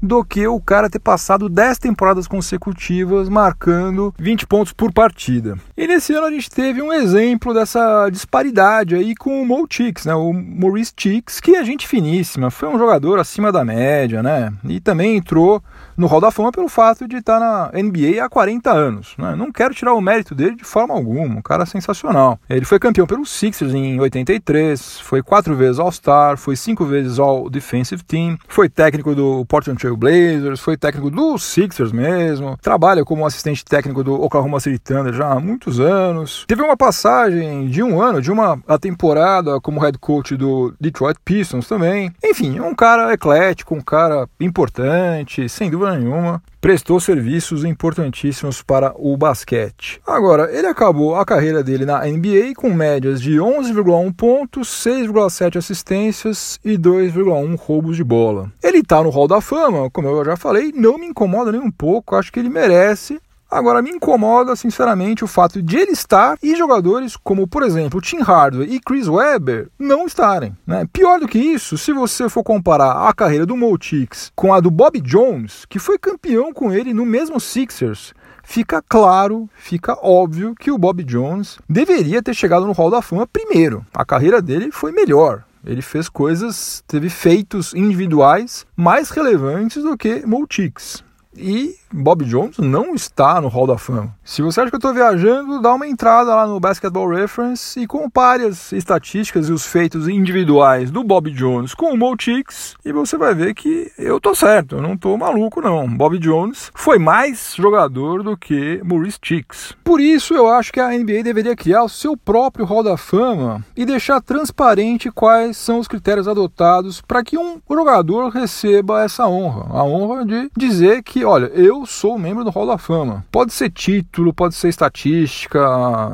do 0.00 0.24
que 0.24 0.46
o 0.46 0.60
cara 0.60 0.90
ter 0.90 0.98
passado 0.98 1.48
10 1.48 1.78
temporadas 1.78 2.26
consecutivas 2.26 3.28
marcando 3.28 4.14
20 4.18 4.46
pontos 4.46 4.72
por 4.72 4.92
partida. 4.92 5.56
E 5.76 5.86
nesse 5.86 6.12
ano 6.14 6.26
a 6.26 6.30
gente 6.30 6.50
teve 6.50 6.80
um 6.82 6.92
exemplo 6.92 7.52
dessa 7.52 8.08
disparidade 8.10 8.94
aí 8.94 9.14
com 9.14 9.42
o 9.42 9.46
Mo 9.46 9.66
Chicks, 9.68 10.06
né? 10.06 10.14
O 10.14 10.32
Maurice 10.32 10.92
Chicks, 10.96 11.40
que 11.40 11.56
é 11.56 11.64
gente 11.64 11.86
finíssima, 11.86 12.50
foi 12.50 12.68
um 12.68 12.78
jogador 12.78 13.18
acima 13.18 13.52
da 13.52 13.64
média, 13.64 14.22
né? 14.22 14.52
E 14.64 14.80
também 14.80 15.16
entrou 15.16 15.62
no 15.98 16.06
Hall 16.06 16.20
da 16.20 16.30
Fama 16.30 16.52
pelo 16.52 16.68
fato 16.68 17.08
de 17.08 17.16
estar 17.16 17.40
na 17.40 17.72
NBA 17.74 18.24
há 18.24 18.28
40 18.28 18.70
anos. 18.70 19.14
Né? 19.18 19.34
Não 19.34 19.50
quero 19.50 19.74
tirar 19.74 19.94
o 19.94 20.00
mérito 20.00 20.32
dele 20.32 20.54
de 20.54 20.62
forma 20.62 20.94
alguma, 20.94 21.36
um 21.36 21.42
cara 21.42 21.66
sensacional. 21.66 22.38
Ele 22.48 22.64
foi 22.64 22.78
campeão 22.78 23.04
pelos 23.04 23.30
Sixers 23.30 23.74
em 23.74 23.98
83, 23.98 25.00
foi 25.00 25.22
quatro 25.22 25.56
vezes 25.56 25.80
All-Star, 25.80 26.36
foi 26.36 26.54
cinco 26.54 26.84
vezes 26.84 27.18
All-Defensive 27.18 28.04
Team, 28.04 28.38
foi 28.46 28.68
técnico 28.68 29.12
do 29.12 29.44
Portland 29.46 29.80
Trail 29.80 29.96
Blazers, 29.96 30.60
foi 30.60 30.76
técnico 30.76 31.10
dos 31.10 31.42
Sixers 31.42 31.90
mesmo, 31.90 32.56
trabalha 32.62 33.04
como 33.04 33.26
assistente 33.26 33.64
técnico 33.64 34.04
do 34.04 34.14
Oklahoma 34.22 34.60
City 34.60 34.78
Thunder 34.78 35.12
já 35.12 35.32
há 35.32 35.40
muitos 35.40 35.80
anos. 35.80 36.44
Teve 36.46 36.62
uma 36.62 36.76
passagem 36.76 37.66
de 37.66 37.82
um 37.82 38.00
ano, 38.00 38.22
de 38.22 38.30
uma 38.30 38.60
temporada 38.80 39.60
como 39.60 39.80
head 39.80 39.98
coach 39.98 40.36
do 40.36 40.72
Detroit 40.80 41.18
Pistons 41.24 41.66
também. 41.66 42.12
Enfim, 42.22 42.60
um 42.60 42.74
cara 42.74 43.12
eclético, 43.12 43.74
um 43.74 43.80
cara 43.80 44.28
importante, 44.38 45.48
sem 45.48 45.68
dúvida 45.68 45.87
nenhuma, 45.96 46.42
prestou 46.60 46.98
serviços 47.00 47.64
importantíssimos 47.64 48.62
para 48.62 48.92
o 48.96 49.16
basquete. 49.16 50.00
Agora, 50.06 50.50
ele 50.52 50.66
acabou 50.66 51.16
a 51.16 51.24
carreira 51.24 51.62
dele 51.62 51.84
na 51.84 52.04
NBA 52.04 52.54
com 52.56 52.72
médias 52.72 53.20
de 53.20 53.36
11,1 53.36 54.14
pontos, 54.14 54.68
6,7 54.84 55.56
assistências 55.56 56.58
e 56.64 56.76
2,1 56.76 57.56
roubos 57.56 57.96
de 57.96 58.04
bola. 58.04 58.52
Ele 58.62 58.78
está 58.78 59.02
no 59.02 59.10
Hall 59.10 59.28
da 59.28 59.40
Fama, 59.40 59.90
como 59.90 60.08
eu 60.08 60.24
já 60.24 60.36
falei, 60.36 60.72
não 60.74 60.98
me 60.98 61.06
incomoda 61.06 61.52
nem 61.52 61.60
um 61.60 61.70
pouco, 61.70 62.16
acho 62.16 62.32
que 62.32 62.40
ele 62.40 62.48
merece 62.48 63.20
Agora, 63.50 63.80
me 63.80 63.90
incomoda, 63.90 64.54
sinceramente, 64.54 65.24
o 65.24 65.26
fato 65.26 65.62
de 65.62 65.78
ele 65.78 65.92
estar 65.92 66.36
e 66.42 66.54
jogadores 66.54 67.16
como, 67.16 67.48
por 67.48 67.62
exemplo, 67.62 68.00
Tim 68.00 68.20
Hardaway 68.20 68.68
e 68.70 68.78
Chris 68.78 69.08
Webber 69.08 69.68
não 69.78 70.06
estarem. 70.06 70.54
Né? 70.66 70.86
Pior 70.92 71.18
do 71.18 71.26
que 71.26 71.38
isso, 71.38 71.78
se 71.78 71.90
você 71.90 72.28
for 72.28 72.44
comparar 72.44 73.08
a 73.08 73.12
carreira 73.14 73.46
do 73.46 73.56
Tix 73.78 74.30
com 74.36 74.52
a 74.52 74.60
do 74.60 74.70
Bob 74.70 75.00
Jones, 75.00 75.64
que 75.66 75.78
foi 75.78 75.98
campeão 75.98 76.52
com 76.52 76.70
ele 76.70 76.92
no 76.92 77.06
mesmo 77.06 77.40
Sixers, 77.40 78.12
fica 78.42 78.82
claro, 78.86 79.48
fica 79.54 79.96
óbvio 80.02 80.54
que 80.54 80.70
o 80.70 80.76
Bob 80.76 81.02
Jones 81.02 81.58
deveria 81.66 82.22
ter 82.22 82.34
chegado 82.34 82.66
no 82.66 82.72
Hall 82.72 82.90
da 82.90 83.00
Fama 83.00 83.26
primeiro. 83.26 83.84
A 83.94 84.04
carreira 84.04 84.42
dele 84.42 84.70
foi 84.70 84.92
melhor. 84.92 85.44
Ele 85.64 85.82
fez 85.82 86.08
coisas, 86.08 86.84
teve 86.86 87.08
feitos 87.08 87.72
individuais 87.74 88.66
mais 88.76 89.08
relevantes 89.08 89.82
do 89.82 89.96
que 89.96 90.22
Tix. 90.48 91.02
E 91.36 91.76
Bob 91.92 92.24
Jones 92.24 92.58
não 92.58 92.94
está 92.94 93.40
no 93.40 93.48
Hall 93.48 93.66
da 93.66 93.78
Fama. 93.78 94.14
Se 94.22 94.42
você 94.42 94.60
acha 94.60 94.70
que 94.70 94.76
eu 94.76 94.78
estou 94.78 94.92
viajando, 94.92 95.60
dá 95.60 95.72
uma 95.74 95.86
entrada 95.86 96.34
lá 96.34 96.46
no 96.46 96.60
Basketball 96.60 97.08
Reference 97.08 97.80
e 97.80 97.86
compare 97.86 98.44
as 98.44 98.72
estatísticas 98.72 99.48
e 99.48 99.52
os 99.52 99.64
feitos 99.64 100.06
individuais 100.08 100.90
do 100.90 101.02
Bob 101.02 101.30
Jones 101.30 101.74
com 101.74 101.92
o 101.92 101.96
Mo 101.96 102.16
Tix 102.16 102.76
e 102.84 102.92
você 102.92 103.16
vai 103.16 103.34
ver 103.34 103.54
que 103.54 103.90
eu 103.98 104.20
tô 104.20 104.34
certo, 104.34 104.76
eu 104.76 104.82
não 104.82 104.96
tô 104.96 105.16
maluco 105.16 105.60
não. 105.60 105.88
Bob 105.88 106.18
Jones 106.18 106.70
foi 106.74 106.98
mais 106.98 107.54
jogador 107.56 108.22
do 108.22 108.36
que 108.36 108.80
Maurice 108.84 109.18
Tix. 109.20 109.74
Por 109.82 110.00
isso 110.00 110.34
eu 110.34 110.46
acho 110.48 110.72
que 110.72 110.80
a 110.80 110.90
NBA 110.90 111.22
deveria 111.22 111.56
criar 111.56 111.84
o 111.84 111.88
seu 111.88 112.16
próprio 112.16 112.66
Hall 112.66 112.82
da 112.82 112.96
Fama 112.96 113.64
e 113.76 113.84
deixar 113.84 114.20
transparente 114.20 115.10
quais 115.10 115.56
são 115.56 115.78
os 115.78 115.88
critérios 115.88 116.28
adotados 116.28 117.00
para 117.00 117.24
que 117.24 117.38
um 117.38 117.60
jogador 117.70 118.28
receba 118.28 119.02
essa 119.02 119.26
honra, 119.26 119.66
a 119.70 119.84
honra 119.84 120.24
de 120.24 120.50
dizer 120.56 121.02
que, 121.02 121.24
olha, 121.24 121.46
eu 121.46 121.77
eu 121.78 121.86
sou 121.86 122.18
membro 122.18 122.42
do 122.42 122.50
Hall 122.50 122.66
da 122.66 122.76
Fama. 122.76 123.24
Pode 123.30 123.52
ser 123.52 123.70
título, 123.70 124.32
pode 124.32 124.54
ser 124.54 124.68
estatística, 124.68 125.60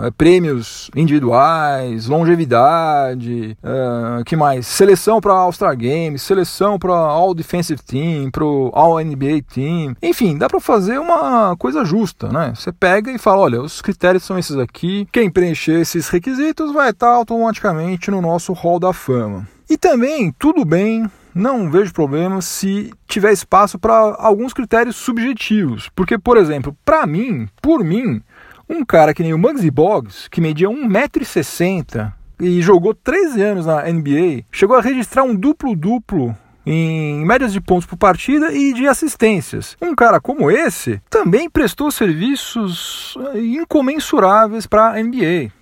é, 0.02 0.10
prêmios 0.10 0.90
individuais, 0.94 2.06
longevidade, 2.06 3.56
é, 3.62 4.22
que 4.24 4.36
mais? 4.36 4.66
Seleção 4.66 5.20
para 5.20 5.32
All-Star 5.32 5.76
Games, 5.76 6.22
seleção 6.22 6.78
para 6.78 6.92
All 6.92 7.34
Defensive 7.34 7.80
Team, 7.82 8.30
para 8.30 8.44
All 8.44 9.02
NBA 9.02 9.42
Team. 9.52 9.96
Enfim, 10.02 10.36
dá 10.36 10.48
para 10.48 10.60
fazer 10.60 10.98
uma 10.98 11.56
coisa 11.56 11.84
justa, 11.84 12.28
né? 12.28 12.52
Você 12.54 12.70
pega 12.70 13.10
e 13.10 13.18
fala, 13.18 13.42
olha, 13.42 13.62
os 13.62 13.80
critérios 13.80 14.24
são 14.24 14.38
esses 14.38 14.56
aqui. 14.56 15.08
Quem 15.10 15.30
preencher 15.30 15.80
esses 15.80 16.08
requisitos 16.08 16.72
vai 16.72 16.90
estar 16.90 17.08
automaticamente 17.08 18.10
no 18.10 18.20
nosso 18.20 18.52
Hall 18.52 18.78
da 18.78 18.92
Fama. 18.92 19.48
E 19.68 19.78
também, 19.78 20.30
tudo 20.38 20.64
bem 20.64 21.10
não 21.34 21.70
vejo 21.70 21.92
problema 21.92 22.40
se 22.40 22.92
tiver 23.06 23.32
espaço 23.32 23.78
para 23.78 23.94
alguns 24.18 24.52
critérios 24.52 24.96
subjetivos. 24.96 25.90
Porque, 25.94 26.16
por 26.16 26.36
exemplo, 26.36 26.76
para 26.84 27.06
mim, 27.06 27.48
por 27.60 27.82
mim, 27.82 28.22
um 28.68 28.84
cara 28.84 29.12
que 29.12 29.22
nem 29.22 29.34
o 29.34 29.38
Muggsy 29.38 29.70
Boggs, 29.70 30.28
que 30.30 30.40
media 30.40 30.68
1,60m 30.68 32.12
e 32.40 32.60
jogou 32.62 32.94
13 32.94 33.42
anos 33.42 33.66
na 33.66 33.82
NBA, 33.82 34.44
chegou 34.50 34.76
a 34.76 34.80
registrar 34.80 35.22
um 35.22 35.34
duplo-duplo 35.34 36.36
em 36.66 37.24
médias 37.24 37.52
de 37.52 37.60
pontos 37.60 37.86
por 37.86 37.96
partida 37.96 38.52
e 38.52 38.72
de 38.72 38.86
assistências. 38.88 39.76
Um 39.80 39.94
cara 39.94 40.20
como 40.20 40.50
esse 40.50 41.00
também 41.10 41.50
prestou 41.50 41.90
serviços 41.90 43.16
incomensuráveis 43.34 44.66
para 44.66 44.92
a 44.92 45.02
NBA. 45.02 45.52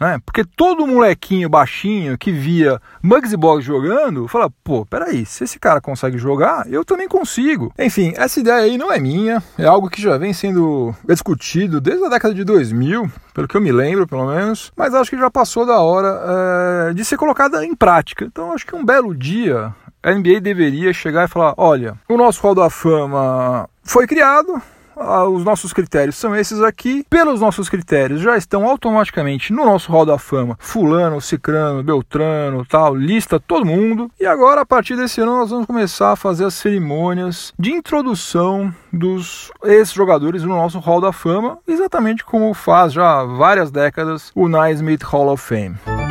Né? 0.00 0.20
Porque 0.24 0.44
todo 0.44 0.86
molequinho 0.86 1.48
baixinho 1.48 2.18
que 2.18 2.32
via 2.32 2.80
Muggsy 3.02 3.36
Boggs 3.36 3.64
jogando, 3.64 4.26
fala, 4.26 4.50
pô, 4.64 4.84
peraí, 4.84 5.24
se 5.24 5.44
esse 5.44 5.58
cara 5.58 5.80
consegue 5.80 6.18
jogar, 6.18 6.66
eu 6.68 6.84
também 6.84 7.06
consigo. 7.06 7.72
Enfim, 7.78 8.12
essa 8.16 8.40
ideia 8.40 8.64
aí 8.64 8.76
não 8.76 8.92
é 8.92 8.98
minha, 8.98 9.42
é 9.56 9.64
algo 9.64 9.88
que 9.88 10.02
já 10.02 10.18
vem 10.18 10.32
sendo 10.32 10.94
discutido 11.08 11.80
desde 11.80 12.04
a 12.04 12.08
década 12.08 12.34
de 12.34 12.44
2000, 12.44 13.10
pelo 13.32 13.46
que 13.46 13.56
eu 13.56 13.60
me 13.60 13.70
lembro, 13.70 14.06
pelo 14.06 14.26
menos, 14.26 14.72
mas 14.76 14.94
acho 14.94 15.10
que 15.10 15.18
já 15.18 15.30
passou 15.30 15.64
da 15.64 15.80
hora 15.80 16.88
é, 16.90 16.94
de 16.94 17.04
ser 17.04 17.16
colocada 17.16 17.64
em 17.64 17.74
prática. 17.74 18.24
Então 18.24 18.52
acho 18.52 18.66
que 18.66 18.74
um 18.74 18.84
belo 18.84 19.14
dia 19.14 19.72
a 20.02 20.12
NBA 20.12 20.40
deveria 20.40 20.92
chegar 20.92 21.26
e 21.26 21.30
falar, 21.30 21.54
olha, 21.56 21.94
o 22.08 22.16
nosso 22.16 22.42
Hall 22.42 22.56
da 22.56 22.68
Fama 22.68 23.68
foi 23.84 24.06
criado, 24.06 24.60
os 24.96 25.44
nossos 25.44 25.72
critérios 25.72 26.16
são 26.16 26.34
esses 26.34 26.60
aqui. 26.60 27.04
Pelos 27.08 27.40
nossos 27.40 27.68
critérios 27.68 28.20
já 28.20 28.36
estão 28.36 28.66
automaticamente 28.66 29.52
no 29.52 29.64
nosso 29.64 29.90
Hall 29.90 30.06
da 30.06 30.18
Fama. 30.18 30.56
Fulano, 30.58 31.20
Cicrano, 31.20 31.82
Beltrano, 31.82 32.64
tal, 32.64 32.94
lista 32.94 33.40
todo 33.40 33.66
mundo. 33.66 34.10
E 34.20 34.26
agora, 34.26 34.62
a 34.62 34.66
partir 34.66 34.96
desse 34.96 35.20
ano, 35.20 35.38
nós 35.38 35.50
vamos 35.50 35.66
começar 35.66 36.12
a 36.12 36.16
fazer 36.16 36.44
as 36.44 36.54
cerimônias 36.54 37.52
de 37.58 37.72
introdução 37.72 38.72
dos 38.92 39.50
ex-jogadores 39.64 40.42
no 40.42 40.56
nosso 40.56 40.78
Hall 40.78 41.00
da 41.00 41.12
Fama, 41.12 41.58
exatamente 41.66 42.24
como 42.24 42.52
faz 42.54 42.92
já 42.92 43.20
há 43.20 43.24
várias 43.24 43.70
décadas 43.70 44.30
o 44.34 44.48
Naismith 44.48 45.02
Hall 45.02 45.32
of 45.32 45.42
Fame. 45.42 46.01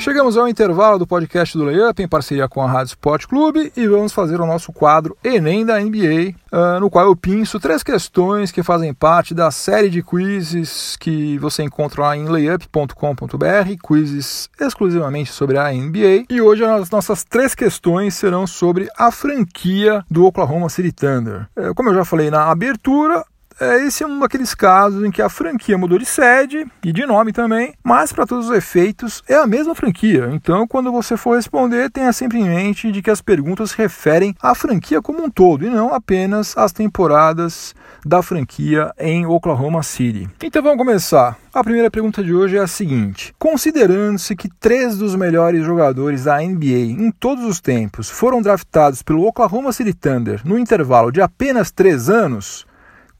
Chegamos 0.00 0.38
ao 0.38 0.48
intervalo 0.48 0.98
do 0.98 1.06
podcast 1.06 1.58
do 1.58 1.62
Layup 1.62 2.02
em 2.02 2.08
parceria 2.08 2.48
com 2.48 2.62
a 2.62 2.66
Rádio 2.66 2.92
Sport 2.92 3.26
Clube 3.26 3.70
e 3.76 3.86
vamos 3.86 4.14
fazer 4.14 4.40
o 4.40 4.46
nosso 4.46 4.72
quadro 4.72 5.14
Enem 5.22 5.62
da 5.62 5.78
NBA, 5.78 6.34
ah, 6.50 6.80
no 6.80 6.88
qual 6.88 7.04
eu 7.04 7.14
pinço 7.14 7.60
três 7.60 7.82
questões 7.82 8.50
que 8.50 8.62
fazem 8.62 8.94
parte 8.94 9.34
da 9.34 9.50
série 9.50 9.90
de 9.90 10.02
quizzes 10.02 10.96
que 10.96 11.36
você 11.36 11.64
encontra 11.64 12.00
lá 12.00 12.16
em 12.16 12.26
layup.com.br, 12.28 13.76
quizzes 13.86 14.48
exclusivamente 14.58 15.30
sobre 15.32 15.58
a 15.58 15.70
NBA. 15.70 16.24
E 16.30 16.40
hoje 16.40 16.64
as 16.64 16.88
nossas 16.88 17.22
três 17.22 17.54
questões 17.54 18.14
serão 18.14 18.46
sobre 18.46 18.88
a 18.96 19.10
franquia 19.10 20.02
do 20.10 20.24
Oklahoma 20.24 20.70
City 20.70 20.92
Thunder. 20.92 21.46
Uh, 21.54 21.74
como 21.74 21.90
eu 21.90 21.94
já 21.94 22.06
falei 22.06 22.30
na 22.30 22.50
abertura, 22.50 23.22
esse 23.60 24.02
é 24.02 24.06
um 24.06 24.18
daqueles 24.18 24.54
casos 24.54 25.04
em 25.04 25.10
que 25.10 25.20
a 25.20 25.28
franquia 25.28 25.76
mudou 25.76 25.98
de 25.98 26.06
sede 26.06 26.66
e 26.82 26.92
de 26.92 27.04
nome 27.04 27.32
também, 27.32 27.74
mas 27.84 28.12
para 28.12 28.26
todos 28.26 28.48
os 28.48 28.56
efeitos 28.56 29.22
é 29.28 29.34
a 29.34 29.46
mesma 29.46 29.74
franquia. 29.74 30.30
Então, 30.32 30.66
quando 30.66 30.90
você 30.90 31.16
for 31.16 31.36
responder, 31.36 31.90
tenha 31.90 32.12
sempre 32.12 32.38
em 32.38 32.48
mente 32.48 32.90
de 32.90 33.02
que 33.02 33.10
as 33.10 33.20
perguntas 33.20 33.72
referem 33.72 34.34
à 34.40 34.54
franquia 34.54 35.02
como 35.02 35.22
um 35.22 35.30
todo 35.30 35.64
e 35.64 35.70
não 35.70 35.92
apenas 35.92 36.56
às 36.56 36.72
temporadas 36.72 37.74
da 38.04 38.22
franquia 38.22 38.92
em 38.98 39.26
Oklahoma 39.26 39.82
City. 39.82 40.28
Então 40.42 40.62
vamos 40.62 40.78
começar. 40.78 41.36
A 41.52 41.64
primeira 41.64 41.90
pergunta 41.90 42.22
de 42.22 42.32
hoje 42.32 42.56
é 42.56 42.60
a 42.60 42.66
seguinte: 42.66 43.34
considerando-se 43.38 44.36
que 44.36 44.48
três 44.48 44.96
dos 44.96 45.14
melhores 45.14 45.64
jogadores 45.64 46.24
da 46.24 46.38
NBA 46.40 46.96
em 46.98 47.10
todos 47.10 47.44
os 47.44 47.60
tempos 47.60 48.08
foram 48.08 48.40
draftados 48.40 49.02
pelo 49.02 49.26
Oklahoma 49.26 49.72
City 49.72 49.92
Thunder 49.92 50.40
no 50.44 50.58
intervalo 50.58 51.10
de 51.10 51.20
apenas 51.20 51.70
três 51.70 52.08
anos, 52.08 52.66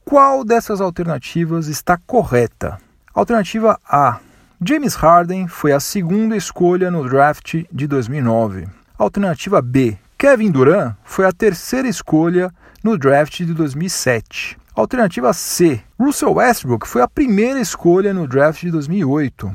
qual 0.05 0.43
dessas 0.43 0.81
alternativas 0.81 1.67
está 1.67 1.97
correta? 1.97 2.77
Alternativa 3.13 3.79
A. 3.85 4.19
James 4.63 4.95
Harden 4.95 5.47
foi 5.47 5.71
a 5.71 5.79
segunda 5.79 6.35
escolha 6.35 6.91
no 6.91 7.07
draft 7.07 7.63
de 7.71 7.87
2009. 7.87 8.67
Alternativa 8.97 9.61
B. 9.61 9.97
Kevin 10.17 10.51
Durant 10.51 10.95
foi 11.03 11.25
a 11.25 11.31
terceira 11.31 11.87
escolha 11.87 12.53
no 12.83 12.97
draft 12.97 13.37
de 13.37 13.53
2007. 13.53 14.57
Alternativa 14.75 15.33
C. 15.33 15.81
Russell 15.99 16.33
Westbrook 16.33 16.87
foi 16.87 17.01
a 17.01 17.07
primeira 17.07 17.59
escolha 17.59 18.13
no 18.13 18.27
draft 18.27 18.61
de 18.61 18.71
2008. 18.71 19.51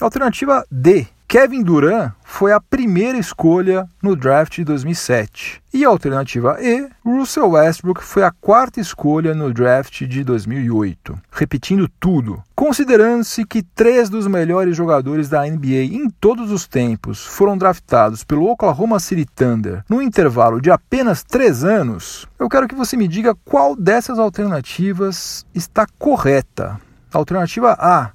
Alternativa 0.00 0.64
D. 0.70 1.06
Kevin 1.32 1.62
Durant 1.62 2.12
foi 2.22 2.52
a 2.52 2.60
primeira 2.60 3.16
escolha 3.16 3.88
no 4.02 4.14
draft 4.14 4.56
de 4.56 4.64
2007. 4.64 5.62
E 5.72 5.82
a 5.82 5.88
alternativa 5.88 6.58
E, 6.60 6.90
Russell 7.02 7.52
Westbrook 7.52 8.04
foi 8.04 8.22
a 8.22 8.30
quarta 8.30 8.82
escolha 8.82 9.34
no 9.34 9.50
draft 9.50 10.02
de 10.04 10.22
2008. 10.22 11.18
Repetindo 11.32 11.88
tudo, 11.98 12.42
considerando-se 12.54 13.46
que 13.46 13.62
três 13.62 14.10
dos 14.10 14.26
melhores 14.26 14.76
jogadores 14.76 15.30
da 15.30 15.46
NBA 15.46 15.94
em 15.94 16.10
todos 16.10 16.50
os 16.50 16.68
tempos 16.68 17.24
foram 17.24 17.56
draftados 17.56 18.24
pelo 18.24 18.50
Oklahoma 18.50 19.00
City 19.00 19.24
Thunder 19.24 19.82
no 19.88 20.02
intervalo 20.02 20.60
de 20.60 20.70
apenas 20.70 21.22
três 21.22 21.64
anos, 21.64 22.28
eu 22.38 22.46
quero 22.46 22.68
que 22.68 22.74
você 22.74 22.94
me 22.94 23.08
diga 23.08 23.34
qual 23.42 23.74
dessas 23.74 24.18
alternativas 24.18 25.46
está 25.54 25.86
correta. 25.98 26.78
Alternativa 27.10 27.72
A, 27.80 28.10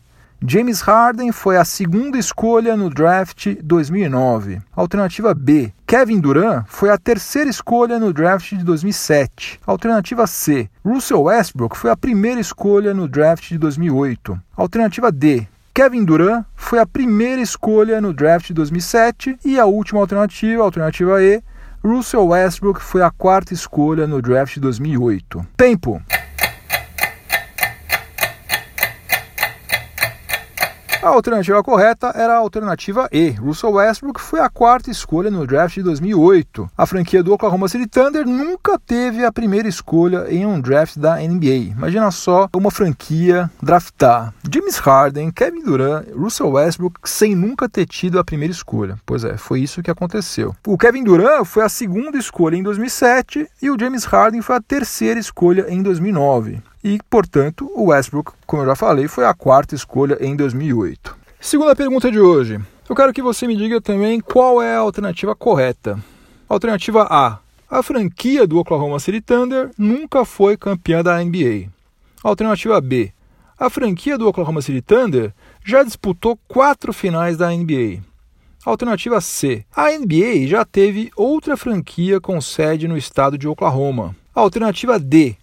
James 0.45 0.81
Harden 0.81 1.31
foi 1.31 1.57
a 1.57 1.65
segunda 1.65 2.15
escolha 2.17 2.77
no 2.77 2.91
draft 2.91 3.55
2009. 3.63 4.61
Alternativa 4.75 5.33
B. 5.33 5.73
Kevin 5.87 6.19
Durant 6.19 6.63
foi 6.67 6.91
a 6.91 6.97
terceira 6.97 7.49
escolha 7.49 7.97
no 7.97 8.13
draft 8.13 8.53
de 8.53 8.63
2007. 8.63 9.59
Alternativa 9.65 10.27
C. 10.27 10.69
Russell 10.85 11.23
Westbrook 11.23 11.75
foi 11.75 11.89
a 11.89 11.97
primeira 11.97 12.39
escolha 12.39 12.93
no 12.93 13.07
draft 13.07 13.49
de 13.49 13.57
2008. 13.57 14.39
Alternativa 14.55 15.11
D. 15.11 15.47
Kevin 15.73 16.05
Durant 16.05 16.45
foi 16.55 16.77
a 16.77 16.85
primeira 16.85 17.41
escolha 17.41 17.99
no 17.99 18.13
draft 18.13 18.47
de 18.47 18.53
2007 18.53 19.39
e 19.43 19.59
a 19.59 19.65
última 19.65 19.99
alternativa, 19.99 20.61
alternativa 20.61 21.21
E, 21.21 21.41
Russell 21.83 22.27
Westbrook 22.27 22.79
foi 22.79 23.01
a 23.01 23.09
quarta 23.09 23.55
escolha 23.55 24.05
no 24.05 24.21
draft 24.21 24.53
de 24.53 24.59
2008. 24.59 25.47
Tempo. 25.55 26.01
A 31.07 31.11
alternativa 31.11 31.63
correta 31.63 32.11
era 32.13 32.33
a 32.33 32.39
alternativa 32.39 33.07
E. 33.13 33.29
Russell 33.29 33.71
Westbrook 33.71 34.19
foi 34.19 34.41
a 34.41 34.49
quarta 34.49 34.91
escolha 34.91 35.31
no 35.31 35.47
draft 35.47 35.75
de 35.75 35.83
2008. 35.83 36.69
A 36.77 36.85
franquia 36.85 37.23
do 37.23 37.31
Oklahoma 37.31 37.69
City 37.69 37.87
Thunder 37.87 38.27
nunca 38.27 38.77
teve 38.77 39.23
a 39.23 39.31
primeira 39.31 39.69
escolha 39.69 40.25
em 40.29 40.45
um 40.45 40.59
draft 40.59 40.97
da 40.97 41.15
NBA. 41.15 41.71
Imagina 41.71 42.11
só 42.11 42.49
uma 42.53 42.69
franquia 42.69 43.49
draftar 43.63 44.33
James 44.51 44.79
Harden, 44.79 45.31
Kevin 45.31 45.63
Durant, 45.63 46.07
Russell 46.13 46.51
Westbrook 46.51 46.99
sem 47.05 47.33
nunca 47.33 47.69
ter 47.69 47.85
tido 47.85 48.19
a 48.19 48.23
primeira 48.25 48.51
escolha. 48.51 48.97
Pois 49.05 49.23
é, 49.23 49.37
foi 49.37 49.61
isso 49.61 49.81
que 49.81 49.89
aconteceu. 49.89 50.53
O 50.67 50.77
Kevin 50.77 51.05
Durant 51.05 51.45
foi 51.45 51.63
a 51.63 51.69
segunda 51.69 52.17
escolha 52.17 52.57
em 52.57 52.63
2007 52.63 53.47
e 53.61 53.71
o 53.71 53.79
James 53.79 54.03
Harden 54.03 54.41
foi 54.41 54.57
a 54.57 54.61
terceira 54.61 55.17
escolha 55.17 55.67
em 55.69 55.81
2009 55.81 56.61
e, 56.87 56.99
portanto, 57.09 57.69
o 57.75 57.89
Westbrook, 57.89 58.31
como 58.45 58.63
eu 58.63 58.67
já 58.67 58.75
falei, 58.75 59.09
foi 59.09 59.25
a 59.25 59.33
quarta 59.33 59.75
escolha 59.75 60.17
em 60.21 60.35
2008. 60.35 61.15
Segunda 61.41 61.75
pergunta 61.75 62.09
de 62.09 62.19
hoje. 62.19 62.61
Eu 62.87 62.95
quero 62.95 63.11
que 63.11 63.21
você 63.21 63.45
me 63.45 63.57
diga 63.57 63.81
também 63.81 64.21
qual 64.21 64.61
é 64.61 64.75
a 64.75 64.79
alternativa 64.79 65.35
correta. 65.35 66.01
Alternativa 66.47 67.05
A. 67.09 67.39
A 67.69 67.83
franquia 67.83 68.47
do 68.47 68.57
Oklahoma 68.57 68.99
City 68.99 69.19
Thunder 69.19 69.69
nunca 69.77 70.23
foi 70.23 70.55
campeã 70.55 71.03
da 71.03 71.21
NBA. 71.21 71.69
Alternativa 72.23 72.79
B. 72.79 73.11
A 73.59 73.69
franquia 73.69 74.17
do 74.17 74.27
Oklahoma 74.27 74.61
City 74.61 74.81
Thunder 74.81 75.33
já 75.65 75.83
disputou 75.83 76.39
quatro 76.47 76.93
finais 76.93 77.35
da 77.35 77.49
NBA. 77.49 78.01
Alternativa 78.65 79.19
C. 79.19 79.65
A 79.75 79.91
NBA 79.91 80.47
já 80.47 80.63
teve 80.63 81.11
outra 81.17 81.57
franquia 81.57 82.21
com 82.21 82.39
sede 82.39 82.87
no 82.87 82.97
estado 82.97 83.37
de 83.37 83.47
Oklahoma. 83.47 84.15
Alternativa 84.33 84.97
D. 84.97 85.35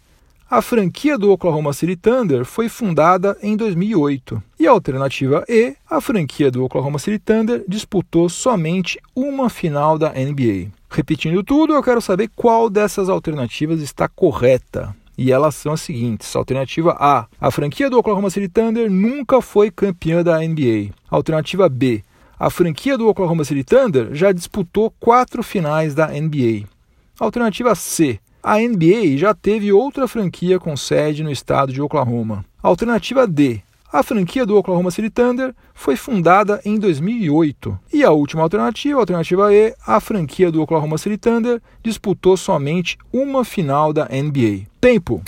A 0.51 0.61
franquia 0.61 1.17
do 1.17 1.33
Oklahoma 1.33 1.73
City 1.73 1.97
Thunder 1.97 2.45
foi 2.45 2.69
fundada 2.69 3.37
em 3.43 3.57
2008. 3.57 4.43
E 4.61 4.67
a 4.67 4.71
alternativa 4.71 5.43
E, 5.49 5.75
a 5.89 6.01
franquia 6.03 6.51
do 6.51 6.63
Oklahoma 6.63 6.99
City 6.99 7.19
Thunder 7.19 7.65
disputou 7.67 8.29
somente 8.29 9.01
uma 9.17 9.49
final 9.49 9.99
da 9.99 10.11
NBA. 10.11 10.71
Repetindo 10.91 11.43
tudo, 11.43 11.73
eu 11.73 11.83
quero 11.83 12.01
saber 12.01 12.31
qual 12.37 12.69
dessas 12.69 13.09
alternativas 13.09 13.81
está 13.81 14.07
correta. 14.07 14.95
E 15.17 15.33
elas 15.33 15.55
são 15.55 15.73
as 15.73 15.81
seguintes: 15.81 16.37
alternativa 16.37 16.95
A, 17.01 17.27
a 17.41 17.51
franquia 17.51 17.89
do 17.89 17.99
Oklahoma 17.99 18.31
City 18.31 18.49
Thunder 18.49 18.91
nunca 18.91 19.41
foi 19.41 19.71
campeã 19.71 20.23
da 20.23 20.39
NBA. 20.39 20.91
Alternativa 21.11 21.69
B, 21.69 22.05
a 22.39 22.51
franquia 22.51 22.99
do 22.99 23.09
Oklahoma 23.09 23.45
City 23.45 23.65
Thunder 23.65 24.11
já 24.13 24.31
disputou 24.31 24.93
quatro 25.01 25.43
finais 25.43 25.95
da 25.95 26.09
NBA. 26.09 26.67
Alternativa 27.19 27.75
C, 27.75 28.19
a 28.45 28.59
NBA 28.59 29.17
já 29.17 29.33
teve 29.33 29.73
outra 29.73 30.07
franquia 30.07 30.61
com 30.61 30.77
sede 30.77 31.25
no 31.25 31.33
estado 31.33 31.73
de 31.73 31.81
Oklahoma. 31.81 32.45
Alternativa 32.63 33.27
D. 33.27 33.63
A 33.91 34.03
franquia 34.03 34.45
do 34.45 34.57
Oklahoma 34.57 34.91
City 34.91 35.09
Thunder 35.09 35.55
foi 35.73 35.97
fundada 35.97 36.61
em 36.63 36.79
2008. 36.79 37.79
E 37.91 38.05
a 38.05 38.11
última 38.11 38.43
alternativa, 38.43 38.99
a 38.99 39.01
alternativa 39.01 39.55
E, 39.55 39.75
a 39.87 39.99
franquia 39.99 40.53
do 40.53 40.61
Oklahoma 40.61 40.99
City 40.99 41.17
Thunder 41.17 41.63
disputou 41.83 42.37
somente 42.37 42.99
uma 43.11 43.47
final 43.47 43.95
da 43.95 44.05
NBA. 44.05 44.67
Tempo. 44.79 45.23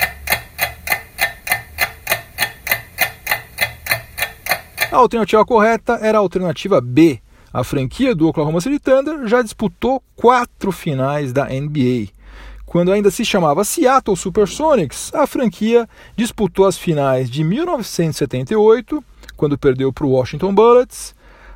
A 4.92 4.96
alternativa 4.96 5.44
correta 5.46 5.98
era 6.02 6.18
a 6.18 6.20
alternativa 6.20 6.82
B. 6.82 7.18
A 7.50 7.64
franquia 7.64 8.14
do 8.14 8.28
Oklahoma 8.28 8.60
City 8.60 8.78
Thunder 8.78 9.26
já 9.26 9.40
disputou 9.40 10.02
quatro 10.14 10.70
finais 10.70 11.32
da 11.32 11.46
NBA. 11.46 12.15
Quando 12.66 12.90
ainda 12.90 13.12
se 13.12 13.24
chamava 13.24 13.64
Seattle 13.64 14.16
Supersonics, 14.16 15.14
a 15.14 15.24
franquia 15.24 15.88
disputou 16.16 16.66
as 16.66 16.76
finais 16.76 17.30
de 17.30 17.44
1978, 17.44 19.02
quando 19.36 19.56
perdeu 19.56 19.92
para 19.92 20.04
o 20.04 20.10
Washington 20.10 20.52
Bullets, 20.52 21.14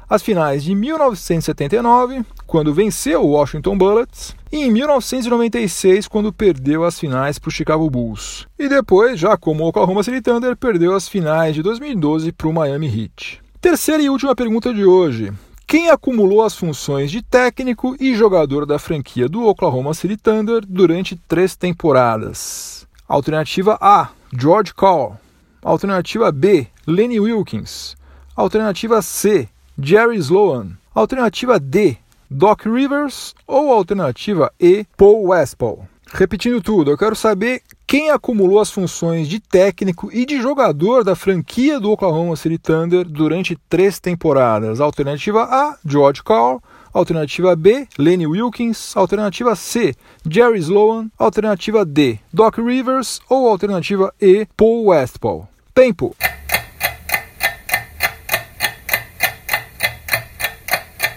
as 0.09 0.23
finais 0.23 0.63
de 0.63 0.75
1979, 0.75 2.25
quando 2.47 2.73
venceu 2.73 3.23
o 3.23 3.33
Washington 3.33 3.77
Bullets, 3.77 4.37
e 4.53 4.59
em 4.59 4.71
1996, 4.71 6.07
quando 6.07 6.33
perdeu 6.33 6.85
as 6.85 6.99
finais 6.99 7.39
para 7.39 7.49
o 7.49 7.53
Chicago 7.53 7.91
Bulls. 7.91 8.47
E 8.59 8.69
depois, 8.69 9.19
já 9.19 9.37
como 9.37 9.67
Oklahoma 9.67 10.03
City 10.05 10.21
Thunder, 10.21 10.57
perdeu 10.57 10.95
as 10.95 11.09
finais 11.09 11.55
de 11.55 11.63
2012 11.63 12.33
para 12.33 12.49
o 12.49 12.53
Miami 12.53 12.87
Heat. 12.87 13.41
Terceira 13.61 14.03
e 14.03 14.09
última 14.09 14.35
pergunta 14.35 14.73
de 14.73 14.85
hoje. 14.85 15.33
Quem 15.71 15.89
acumulou 15.89 16.43
as 16.43 16.57
funções 16.57 17.13
de 17.13 17.23
técnico 17.23 17.95
e 18.01 18.13
jogador 18.13 18.67
da 18.67 18.77
franquia 18.77 19.29
do 19.29 19.47
Oklahoma 19.47 19.95
City 19.95 20.17
Thunder 20.17 20.67
durante 20.67 21.15
três 21.29 21.55
temporadas? 21.55 22.89
Alternativa 23.07 23.79
A: 23.81 24.09
George 24.37 24.75
Call. 24.75 25.17
Alternativa 25.63 26.33
B: 26.33 26.67
Lenny 26.85 27.21
Wilkins. 27.21 27.97
Alternativa 28.35 29.01
C: 29.01 29.49
Jerry 29.81 30.17
Sloan. 30.17 30.73
Alternativa 30.93 31.61
D: 31.61 31.97
Doc 32.29 32.67
Rivers. 32.67 33.33
Ou 33.47 33.73
alternativa 33.73 34.53
E: 34.59 34.85
Paul 34.97 35.29
Westphal. 35.29 35.87
Repetindo 36.13 36.61
tudo, 36.61 36.91
eu 36.91 36.99
quero 36.99 37.15
saber 37.15 37.63
quem 37.87 38.11
acumulou 38.11 38.61
as 38.61 38.71
funções 38.71 39.29
de 39.29 39.39
técnico 39.39 40.11
e 40.13 40.27
de 40.27 40.41
jogador 40.41 41.05
da 41.05 41.15
franquia 41.15 41.79
do 41.79 41.91
Oklahoma 41.91 42.35
City 42.37 42.59
Thunder 42.59 43.05
durante 43.05 43.57
três 43.69 44.01
temporadas. 44.01 44.81
Alternativa 44.81 45.45
A, 45.45 45.77
George 45.87 46.23
Carl. 46.23 46.61
Alternativa 46.93 47.55
B, 47.55 47.87
Lenny 47.97 48.27
Wilkins. 48.27 48.97
Alternativa 48.97 49.55
C, 49.55 49.95
Jerry 50.29 50.59
Sloan. 50.59 51.09
Alternativa 51.17 51.85
D, 51.85 52.19
Doc 52.33 52.59
Rivers. 52.59 53.21
Ou 53.29 53.49
alternativa 53.49 54.13
E, 54.21 54.47
Paul 54.57 54.87
Westphal. 54.87 55.49
Tempo. 55.73 56.15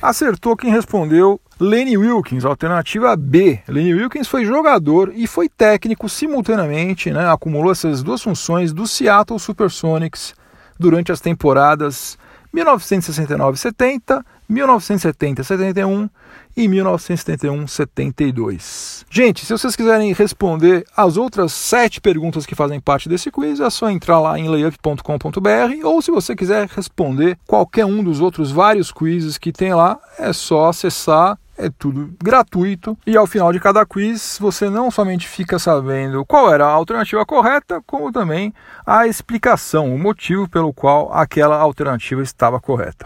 Acertou 0.04 0.58
quem 0.58 0.70
respondeu 0.70 1.40
Lenny 1.58 1.96
Wilkins, 1.96 2.44
alternativa 2.44 3.16
B. 3.16 3.62
Lenny 3.70 3.94
Wilkins 3.94 4.28
foi 4.28 4.44
jogador 4.44 5.14
e 5.16 5.26
foi 5.26 5.48
técnico 5.48 6.10
simultaneamente, 6.10 7.10
né, 7.10 7.26
acumulou 7.32 7.72
essas 7.72 8.04
duas 8.04 8.22
funções 8.22 8.74
do 8.74 8.86
Seattle 8.86 9.40
Supersonics 9.40 10.36
durante 10.78 11.10
as 11.14 11.22
temporadas 11.22 12.18
1969-70, 12.54 14.24
1970-71 14.50 16.10
e 16.56 16.68
1971-72. 16.68 19.04
Gente, 19.10 19.46
se 19.46 19.52
vocês 19.52 19.76
quiserem 19.76 20.14
responder 20.14 20.86
as 20.96 21.18
outras 21.18 21.52
sete 21.52 22.00
perguntas 22.00 22.46
que 22.46 22.54
fazem 22.54 22.80
parte 22.80 23.10
desse 23.10 23.32
quiz, 23.32 23.60
é 23.60 23.68
só 23.70 23.90
entrar 23.90 24.20
lá 24.20 24.38
em 24.38 24.48
layup.com.br 24.48 25.84
ou 25.84 26.00
se 26.02 26.12
você 26.12 26.36
quiser 26.36 26.68
responder 26.68 27.40
qualquer 27.48 27.86
um 27.86 28.04
dos 28.04 28.22
outros 28.22 28.52
vários 28.52 28.92
quizzes 28.92 29.40
que 29.40 29.52
tem 29.52 29.74
lá, 29.74 29.98
é 30.20 30.32
só 30.32 30.70
acessar 30.70 31.40
é 31.58 31.70
tudo 31.70 32.14
gratuito 32.22 32.98
e 33.06 33.16
ao 33.16 33.28
final 33.28 33.52
de 33.52 33.60
cada 33.60 33.86
quiz 33.86 34.38
você 34.40 34.70
não 34.70 34.90
somente 34.90 35.28
fica 35.28 35.60
sabendo 35.60 36.26
qual 36.26 36.54
era 36.54 36.66
a 36.66 36.72
alternativa 36.72 37.26
correta, 37.26 37.82
como 37.86 38.12
também 38.12 38.54
a 38.86 39.08
explicação, 39.08 39.94
o 39.94 40.00
motivo 40.00 40.50
pelo 40.50 40.74
qual 40.74 41.12
aquela 41.14 41.58
alternativa 41.58 42.22
estava 42.22 42.60
correta. 42.60 43.06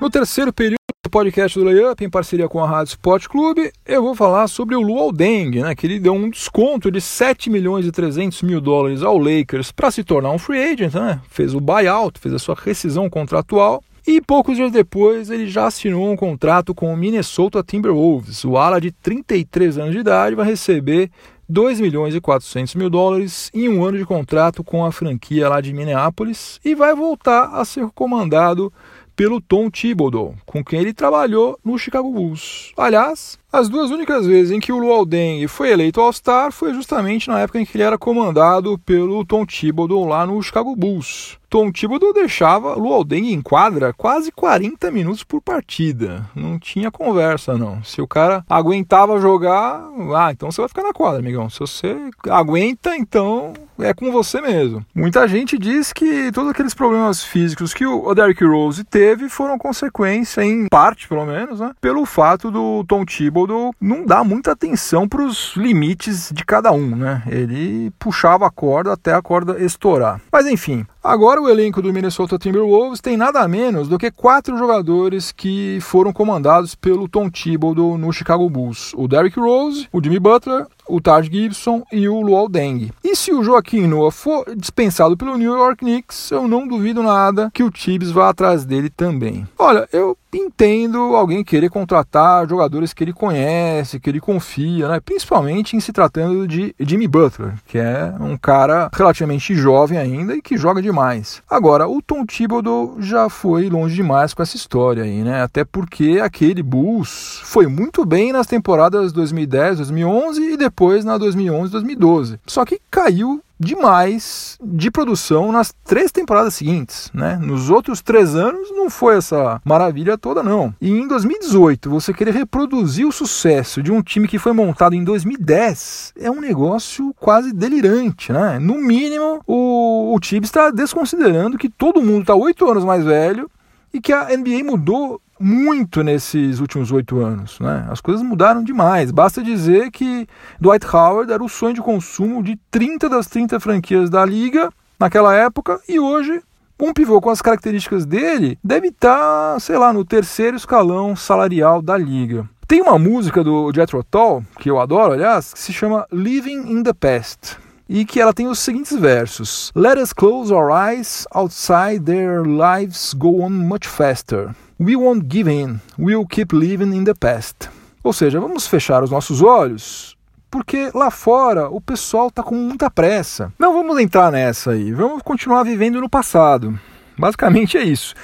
No 0.00 0.10
terceiro 0.10 0.52
período 0.52 0.76
do 1.02 1.10
podcast 1.10 1.58
do 1.58 1.64
Layup, 1.64 2.04
em 2.04 2.10
parceria 2.10 2.48
com 2.48 2.62
a 2.62 2.68
Rádio 2.68 2.90
Sport 2.90 3.26
Clube, 3.26 3.72
eu 3.86 4.02
vou 4.02 4.14
falar 4.14 4.48
sobre 4.48 4.74
o 4.74 4.82
Luol 4.82 5.10
Deng, 5.10 5.62
né, 5.62 5.74
que 5.74 5.86
ele 5.86 5.98
deu 5.98 6.12
um 6.12 6.28
desconto 6.28 6.90
de 6.90 7.00
7 7.00 7.48
milhões 7.48 7.86
e 7.86 7.92
300 7.92 8.42
mil 8.42 8.60
dólares 8.60 9.02
ao 9.02 9.16
Lakers 9.16 9.72
para 9.72 9.90
se 9.90 10.04
tornar 10.04 10.30
um 10.30 10.38
free 10.38 10.62
agent, 10.62 10.94
né, 10.94 11.20
fez 11.30 11.54
o 11.54 11.60
buyout, 11.60 12.20
fez 12.20 12.34
a 12.34 12.38
sua 12.38 12.54
rescisão 12.54 13.08
contratual 13.08 13.82
e 14.06 14.20
poucos 14.20 14.56
dias 14.56 14.70
depois, 14.70 15.30
ele 15.30 15.46
já 15.46 15.66
assinou 15.66 16.10
um 16.10 16.16
contrato 16.16 16.74
com 16.74 16.92
o 16.92 16.96
Minnesota 16.96 17.62
Timberwolves. 17.62 18.44
O 18.44 18.58
ala 18.58 18.78
de 18.80 18.92
33 18.92 19.78
anos 19.78 19.92
de 19.92 20.00
idade 20.00 20.36
vai 20.36 20.46
receber 20.46 21.10
2 21.48 21.80
milhões 21.80 22.14
e 22.14 22.20
400 22.20 22.74
mil 22.74 22.90
dólares 22.90 23.50
em 23.54 23.68
um 23.68 23.82
ano 23.82 23.96
de 23.96 24.04
contrato 24.04 24.62
com 24.62 24.84
a 24.84 24.92
franquia 24.92 25.48
lá 25.48 25.60
de 25.60 25.72
Minneapolis 25.72 26.60
e 26.64 26.74
vai 26.74 26.94
voltar 26.94 27.50
a 27.54 27.64
ser 27.64 27.86
comandado 27.94 28.72
pelo 29.16 29.40
Tom 29.40 29.70
Thibodeau, 29.70 30.34
com 30.44 30.64
quem 30.64 30.80
ele 30.80 30.92
trabalhou 30.92 31.58
no 31.64 31.78
Chicago 31.78 32.12
Bulls. 32.12 32.72
Aliás, 32.76 33.38
as 33.54 33.68
duas 33.68 33.92
únicas 33.92 34.26
vezes 34.26 34.50
em 34.50 34.58
que 34.58 34.72
o 34.72 34.78
Luol 34.78 35.06
Deng 35.06 35.46
foi 35.46 35.70
eleito 35.70 36.00
All-Star 36.00 36.50
foi 36.50 36.74
justamente 36.74 37.28
na 37.28 37.38
época 37.38 37.60
em 37.60 37.64
que 37.64 37.76
ele 37.76 37.84
era 37.84 37.96
comandado 37.96 38.76
pelo 38.80 39.24
Tom 39.24 39.46
Thibodeau 39.46 40.04
lá 40.04 40.26
no 40.26 40.42
Chicago 40.42 40.74
Bulls. 40.74 41.38
Tom 41.54 41.70
Thibodeau 41.70 42.12
deixava 42.12 42.74
Luol 42.74 43.04
Deng 43.04 43.32
em 43.32 43.40
quadra 43.40 43.92
quase 43.92 44.32
40 44.32 44.90
minutos 44.90 45.22
por 45.22 45.40
partida. 45.40 46.28
Não 46.34 46.58
tinha 46.58 46.90
conversa, 46.90 47.56
não. 47.56 47.80
Se 47.84 48.02
o 48.02 48.08
cara 48.08 48.44
aguentava 48.50 49.20
jogar, 49.20 49.88
ah, 50.16 50.32
então 50.32 50.50
você 50.50 50.60
vai 50.60 50.68
ficar 50.68 50.82
na 50.82 50.92
quadra, 50.92 51.20
amigão. 51.20 51.48
Se 51.48 51.60
você 51.60 52.10
aguenta, 52.28 52.96
então 52.96 53.52
é 53.78 53.94
com 53.94 54.10
você 54.10 54.40
mesmo. 54.40 54.84
Muita 54.92 55.28
gente 55.28 55.56
diz 55.56 55.92
que 55.92 56.32
todos 56.32 56.50
aqueles 56.50 56.74
problemas 56.74 57.22
físicos 57.22 57.72
que 57.72 57.86
o 57.86 58.12
Derrick 58.12 58.44
Rose 58.44 58.82
teve 58.82 59.28
foram 59.28 59.56
consequência, 59.56 60.44
em 60.44 60.66
parte 60.66 61.06
pelo 61.06 61.24
menos, 61.24 61.60
né, 61.60 61.70
pelo 61.80 62.04
fato 62.04 62.50
do 62.50 62.82
Tom 62.88 63.04
Thibodeau 63.04 63.43
não 63.46 64.04
dar 64.04 64.24
muita 64.24 64.52
atenção 64.52 65.08
para 65.08 65.22
os 65.22 65.54
limites 65.56 66.30
de 66.32 66.44
cada 66.44 66.72
um, 66.72 66.96
né? 66.96 67.22
Ele 67.26 67.90
puxava 67.98 68.46
a 68.46 68.50
corda 68.50 68.92
até 68.92 69.14
a 69.14 69.22
corda 69.22 69.62
estourar. 69.62 70.20
Mas 70.32 70.46
enfim, 70.46 70.86
Agora 71.04 71.38
o 71.38 71.50
elenco 71.50 71.82
do 71.82 71.92
Minnesota 71.92 72.38
Timberwolves 72.38 72.98
tem 72.98 73.14
nada 73.14 73.46
menos 73.46 73.88
do 73.88 73.98
que 73.98 74.10
quatro 74.10 74.56
jogadores 74.56 75.32
que 75.32 75.78
foram 75.82 76.14
comandados 76.14 76.74
pelo 76.74 77.06
Tom 77.06 77.28
Thibodeau 77.28 77.98
no 77.98 78.10
Chicago 78.10 78.48
Bulls: 78.48 78.94
o 78.96 79.06
Derrick 79.06 79.38
Rose, 79.38 79.86
o 79.92 80.02
Jimmy 80.02 80.18
Butler, 80.18 80.66
o 80.88 81.00
Taj 81.00 81.28
Gibson 81.30 81.82
e 81.92 82.08
o 82.08 82.20
Luol 82.20 82.48
Deng. 82.48 82.90
E 83.02 83.16
se 83.16 83.32
o 83.32 83.42
Joaquim 83.42 83.86
Noah 83.86 84.10
for 84.10 84.44
dispensado 84.56 85.16
pelo 85.16 85.36
New 85.36 85.54
York 85.54 85.78
Knicks, 85.78 86.30
eu 86.30 86.46
não 86.46 86.66
duvido 86.66 87.02
nada 87.02 87.50
que 87.52 87.62
o 87.62 87.70
Tibbs 87.70 88.10
vá 88.10 88.28
atrás 88.28 88.64
dele 88.64 88.90
também. 88.90 89.46
Olha, 89.58 89.88
eu 89.92 90.16
entendo 90.32 90.98
alguém 91.14 91.44
querer 91.44 91.70
contratar 91.70 92.48
jogadores 92.48 92.92
que 92.92 93.04
ele 93.04 93.12
conhece, 93.12 94.00
que 94.00 94.10
ele 94.10 94.20
confia, 94.20 94.88
né? 94.88 95.00
principalmente 95.00 95.76
em 95.76 95.80
se 95.80 95.92
tratando 95.92 96.46
de 96.46 96.74
Jimmy 96.80 97.06
Butler, 97.06 97.54
que 97.66 97.78
é 97.78 98.12
um 98.20 98.36
cara 98.36 98.90
relativamente 98.92 99.54
jovem 99.54 99.96
ainda 99.98 100.34
e 100.34 100.42
que 100.42 100.56
joga 100.56 100.82
demais. 100.82 101.42
Agora, 101.48 101.88
o 101.88 102.02
Tom 102.02 102.26
Thibodeau 102.26 102.96
já 102.98 103.28
foi 103.28 103.68
longe 103.68 103.94
demais 103.94 104.34
com 104.34 104.42
essa 104.42 104.56
história 104.56 105.04
aí, 105.04 105.22
né? 105.22 105.42
Até 105.42 105.64
porque 105.64 106.20
aquele 106.22 106.62
Bulls 106.62 107.40
foi 107.44 107.66
muito 107.66 108.04
bem 108.04 108.32
nas 108.32 108.46
temporadas 108.46 109.12
2010, 109.12 109.76
2011 109.78 110.42
e 110.42 110.56
depois 110.56 110.73
depois 110.74 111.04
na 111.04 111.16
2011 111.16 111.70
2012. 111.70 112.40
Só 112.44 112.64
que 112.64 112.80
caiu 112.90 113.40
demais 113.58 114.58
de 114.60 114.90
produção 114.90 115.52
nas 115.52 115.72
três 115.84 116.10
temporadas 116.10 116.54
seguintes, 116.54 117.10
né? 117.14 117.38
Nos 117.40 117.70
outros 117.70 118.02
três 118.02 118.34
anos 118.34 118.72
não 118.72 118.90
foi 118.90 119.16
essa 119.16 119.62
maravilha 119.64 120.18
toda 120.18 120.42
não. 120.42 120.74
E 120.80 120.90
em 120.90 121.06
2018 121.06 121.88
você 121.88 122.12
querer 122.12 122.34
reproduzir 122.34 123.06
o 123.06 123.12
sucesso 123.12 123.80
de 123.80 123.92
um 123.92 124.02
time 124.02 124.26
que 124.26 124.40
foi 124.40 124.52
montado 124.52 124.96
em 124.96 125.04
2010 125.04 126.14
é 126.18 126.28
um 126.28 126.40
negócio 126.40 127.14
quase 127.20 127.52
delirante, 127.52 128.32
né? 128.32 128.58
No 128.58 128.74
mínimo 128.74 129.40
o, 129.46 130.12
o 130.14 130.18
time 130.18 130.44
está 130.44 130.70
desconsiderando 130.70 131.56
que 131.56 131.68
todo 131.68 132.02
mundo 132.02 132.22
está 132.22 132.34
oito 132.34 132.68
anos 132.68 132.84
mais 132.84 133.04
velho 133.04 133.48
e 133.92 134.00
que 134.00 134.12
a 134.12 134.24
NBA 134.36 134.64
mudou 134.64 135.20
muito 135.44 136.02
nesses 136.02 136.58
últimos 136.58 136.90
oito 136.90 137.20
anos. 137.20 137.60
Né? 137.60 137.86
As 137.90 138.00
coisas 138.00 138.24
mudaram 138.24 138.64
demais. 138.64 139.10
Basta 139.10 139.42
dizer 139.42 139.90
que 139.90 140.26
Dwight 140.58 140.86
Howard 140.86 141.30
era 141.30 141.44
o 141.44 141.48
sonho 141.50 141.74
de 141.74 141.82
consumo 141.82 142.42
de 142.42 142.58
30 142.70 143.10
das 143.10 143.26
30 143.26 143.60
franquias 143.60 144.08
da 144.08 144.24
liga 144.24 144.70
naquela 144.98 145.34
época 145.34 145.78
e 145.86 146.00
hoje 146.00 146.40
um 146.80 146.94
pivô 146.94 147.20
com 147.20 147.28
as 147.28 147.42
características 147.42 148.06
dele 148.06 148.58
deve 148.64 148.88
estar, 148.88 149.60
sei 149.60 149.76
lá, 149.76 149.92
no 149.92 150.04
terceiro 150.04 150.56
escalão 150.56 151.14
salarial 151.14 151.82
da 151.82 151.96
liga. 151.96 152.48
Tem 152.66 152.80
uma 152.80 152.98
música 152.98 153.44
do 153.44 153.70
Jethro 153.74 154.02
Tull, 154.02 154.42
que 154.58 154.70
eu 154.70 154.80
adoro, 154.80 155.12
aliás, 155.12 155.52
que 155.52 155.60
se 155.60 155.72
chama 155.72 156.06
Living 156.10 156.72
in 156.72 156.82
the 156.82 156.94
Past 156.94 157.58
e 157.86 158.06
que 158.06 158.18
ela 158.18 158.32
tem 158.32 158.48
os 158.48 158.58
seguintes 158.58 158.96
versos: 158.98 159.70
Let 159.76 159.98
us 159.98 160.12
close 160.12 160.52
our 160.52 160.70
eyes 160.70 161.26
outside 161.34 162.00
their 162.00 162.42
lives 162.42 163.12
go 163.12 163.42
on 163.42 163.50
much 163.50 163.86
faster. 163.86 164.54
We 164.78 164.96
won't 164.96 165.26
give 165.28 165.48
in, 165.48 165.78
we'll 165.96 166.26
keep 166.26 166.52
living 166.52 166.94
in 166.94 167.04
the 167.04 167.14
past. 167.14 167.68
Ou 168.02 168.12
seja, 168.12 168.40
vamos 168.40 168.66
fechar 168.66 169.04
os 169.04 169.10
nossos 169.10 169.40
olhos, 169.40 170.16
porque 170.50 170.90
lá 170.92 171.10
fora 171.10 171.68
o 171.68 171.80
pessoal 171.80 172.26
está 172.26 172.42
com 172.42 172.56
muita 172.56 172.90
pressa. 172.90 173.52
Não 173.58 173.72
vamos 173.72 173.98
entrar 174.00 174.32
nessa 174.32 174.72
aí, 174.72 174.92
vamos 174.92 175.22
continuar 175.22 175.62
vivendo 175.62 176.00
no 176.00 176.08
passado. 176.10 176.78
Basicamente 177.16 177.78
é 177.78 177.84
isso. 177.84 178.14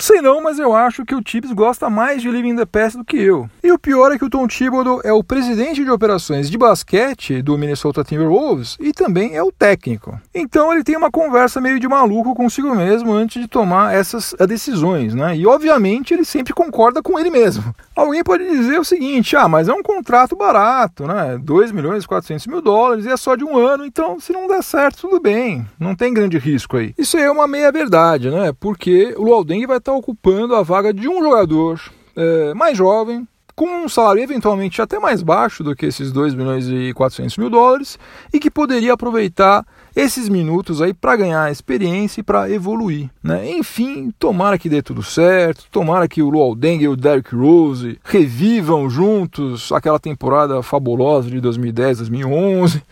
Sei 0.00 0.22
não, 0.22 0.42
mas 0.42 0.58
eu 0.58 0.74
acho 0.74 1.04
que 1.04 1.14
o 1.14 1.20
Tibbs 1.20 1.52
gosta 1.52 1.90
mais 1.90 2.22
de 2.22 2.30
Living 2.30 2.56
the 2.56 2.64
Past 2.64 2.96
do 2.96 3.04
que 3.04 3.18
eu. 3.18 3.50
E 3.62 3.70
o 3.70 3.78
pior 3.78 4.10
é 4.10 4.18
que 4.18 4.24
o 4.24 4.30
Tom 4.30 4.46
Thibodeau 4.46 5.02
é 5.04 5.12
o 5.12 5.22
presidente 5.22 5.84
de 5.84 5.90
operações 5.90 6.48
de 6.48 6.56
basquete 6.56 7.42
do 7.42 7.58
Minnesota 7.58 8.02
Timberwolves 8.02 8.78
e 8.80 8.94
também 8.94 9.36
é 9.36 9.42
o 9.42 9.52
técnico. 9.52 10.18
Então 10.34 10.72
ele 10.72 10.82
tem 10.82 10.96
uma 10.96 11.10
conversa 11.10 11.60
meio 11.60 11.78
de 11.78 11.86
maluco 11.86 12.34
consigo 12.34 12.74
mesmo 12.74 13.12
antes 13.12 13.42
de 13.42 13.46
tomar 13.46 13.94
essas 13.94 14.34
decisões, 14.48 15.14
né? 15.14 15.36
E 15.36 15.46
obviamente 15.46 16.14
ele 16.14 16.24
sempre 16.24 16.54
concorda 16.54 17.02
com 17.02 17.18
ele 17.18 17.28
mesmo. 17.28 17.74
Alguém 17.94 18.24
pode 18.24 18.48
dizer 18.48 18.80
o 18.80 18.84
seguinte: 18.84 19.36
ah, 19.36 19.48
mas 19.48 19.68
é 19.68 19.74
um 19.74 19.82
contrato 19.82 20.34
barato, 20.34 21.06
né? 21.06 21.38
2 21.38 21.72
milhões 21.72 22.04
e 22.04 22.08
400 22.08 22.46
mil 22.46 22.62
dólares 22.62 23.04
e 23.04 23.10
é 23.10 23.16
só 23.18 23.36
de 23.36 23.44
um 23.44 23.58
ano, 23.58 23.84
então 23.84 24.18
se 24.18 24.32
não 24.32 24.48
der 24.48 24.62
certo, 24.62 25.02
tudo 25.02 25.20
bem, 25.20 25.66
não 25.78 25.94
tem 25.94 26.14
grande 26.14 26.38
risco 26.38 26.78
aí. 26.78 26.94
Isso 26.96 27.18
aí 27.18 27.24
é 27.24 27.30
uma 27.30 27.46
meia 27.46 27.70
verdade, 27.70 28.30
né? 28.30 28.50
Porque 28.58 29.14
o 29.18 29.24
Lualdeng 29.24 29.66
vai 29.66 29.76
estar 29.76 29.89
está 29.90 29.92
ocupando 29.92 30.54
a 30.54 30.62
vaga 30.62 30.94
de 30.94 31.08
um 31.08 31.20
jogador 31.20 31.80
é, 32.16 32.54
mais 32.54 32.78
jovem, 32.78 33.26
com 33.56 33.84
um 33.84 33.88
salário 33.88 34.22
eventualmente 34.22 34.80
até 34.80 34.98
mais 34.98 35.22
baixo 35.22 35.62
do 35.62 35.74
que 35.74 35.86
esses 35.86 36.12
2 36.12 36.34
milhões 36.34 36.66
e 36.68 36.94
400 36.94 37.36
mil 37.36 37.50
dólares, 37.50 37.98
e 38.32 38.38
que 38.38 38.50
poderia 38.50 38.94
aproveitar 38.94 39.66
esses 39.94 40.28
minutos 40.28 40.80
aí 40.80 40.94
para 40.94 41.16
ganhar 41.16 41.50
experiência 41.50 42.20
e 42.20 42.24
para 42.24 42.48
evoluir. 42.48 43.10
Né? 43.22 43.50
Enfim, 43.50 44.14
tomara 44.18 44.56
que 44.56 44.68
dê 44.68 44.80
tudo 44.80 45.02
certo, 45.02 45.66
tomara 45.70 46.08
que 46.08 46.22
o 46.22 46.30
Luol 46.30 46.54
Deng 46.54 46.82
e 46.82 46.88
o 46.88 46.96
Derrick 46.96 47.34
Rose 47.34 47.98
revivam 48.04 48.88
juntos 48.88 49.72
aquela 49.72 49.98
temporada 49.98 50.62
fabulosa 50.62 51.28
de 51.28 51.40
2010, 51.40 51.98
2011. 51.98 52.82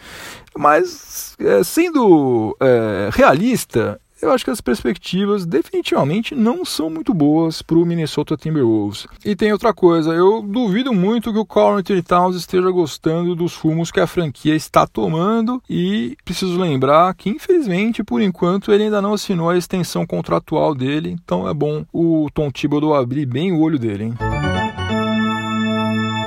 Mas, 0.56 1.36
é, 1.38 1.62
sendo 1.62 2.56
é, 2.60 3.10
realista, 3.12 4.00
eu 4.20 4.32
acho 4.32 4.44
que 4.44 4.50
as 4.50 4.60
perspectivas 4.60 5.46
definitivamente 5.46 6.34
não 6.34 6.64
são 6.64 6.90
muito 6.90 7.14
boas 7.14 7.62
para 7.62 7.78
o 7.78 7.86
Minnesota 7.86 8.36
Timberwolves. 8.36 9.06
E 9.24 9.36
tem 9.36 9.52
outra 9.52 9.72
coisa, 9.72 10.12
eu 10.12 10.42
duvido 10.42 10.92
muito 10.92 11.32
que 11.32 11.38
o 11.38 11.46
Carl 11.46 11.82
Towns 12.06 12.36
esteja 12.36 12.70
gostando 12.70 13.34
dos 13.34 13.54
rumos 13.56 13.90
que 13.90 14.00
a 14.00 14.06
franquia 14.06 14.54
está 14.54 14.86
tomando 14.86 15.62
e 15.68 16.16
preciso 16.24 16.58
lembrar 16.58 17.14
que 17.14 17.30
infelizmente 17.30 18.02
por 18.02 18.20
enquanto 18.20 18.72
ele 18.72 18.84
ainda 18.84 19.00
não 19.00 19.14
assinou 19.14 19.50
a 19.50 19.56
extensão 19.56 20.06
contratual 20.06 20.74
dele, 20.74 21.16
então 21.22 21.48
é 21.48 21.54
bom 21.54 21.84
o 21.92 22.28
Tom 22.32 22.50
Thibodeau 22.50 22.94
abrir 22.94 23.26
bem 23.26 23.52
o 23.52 23.60
olho 23.60 23.78
dele. 23.78 24.04
Hein? 24.04 24.14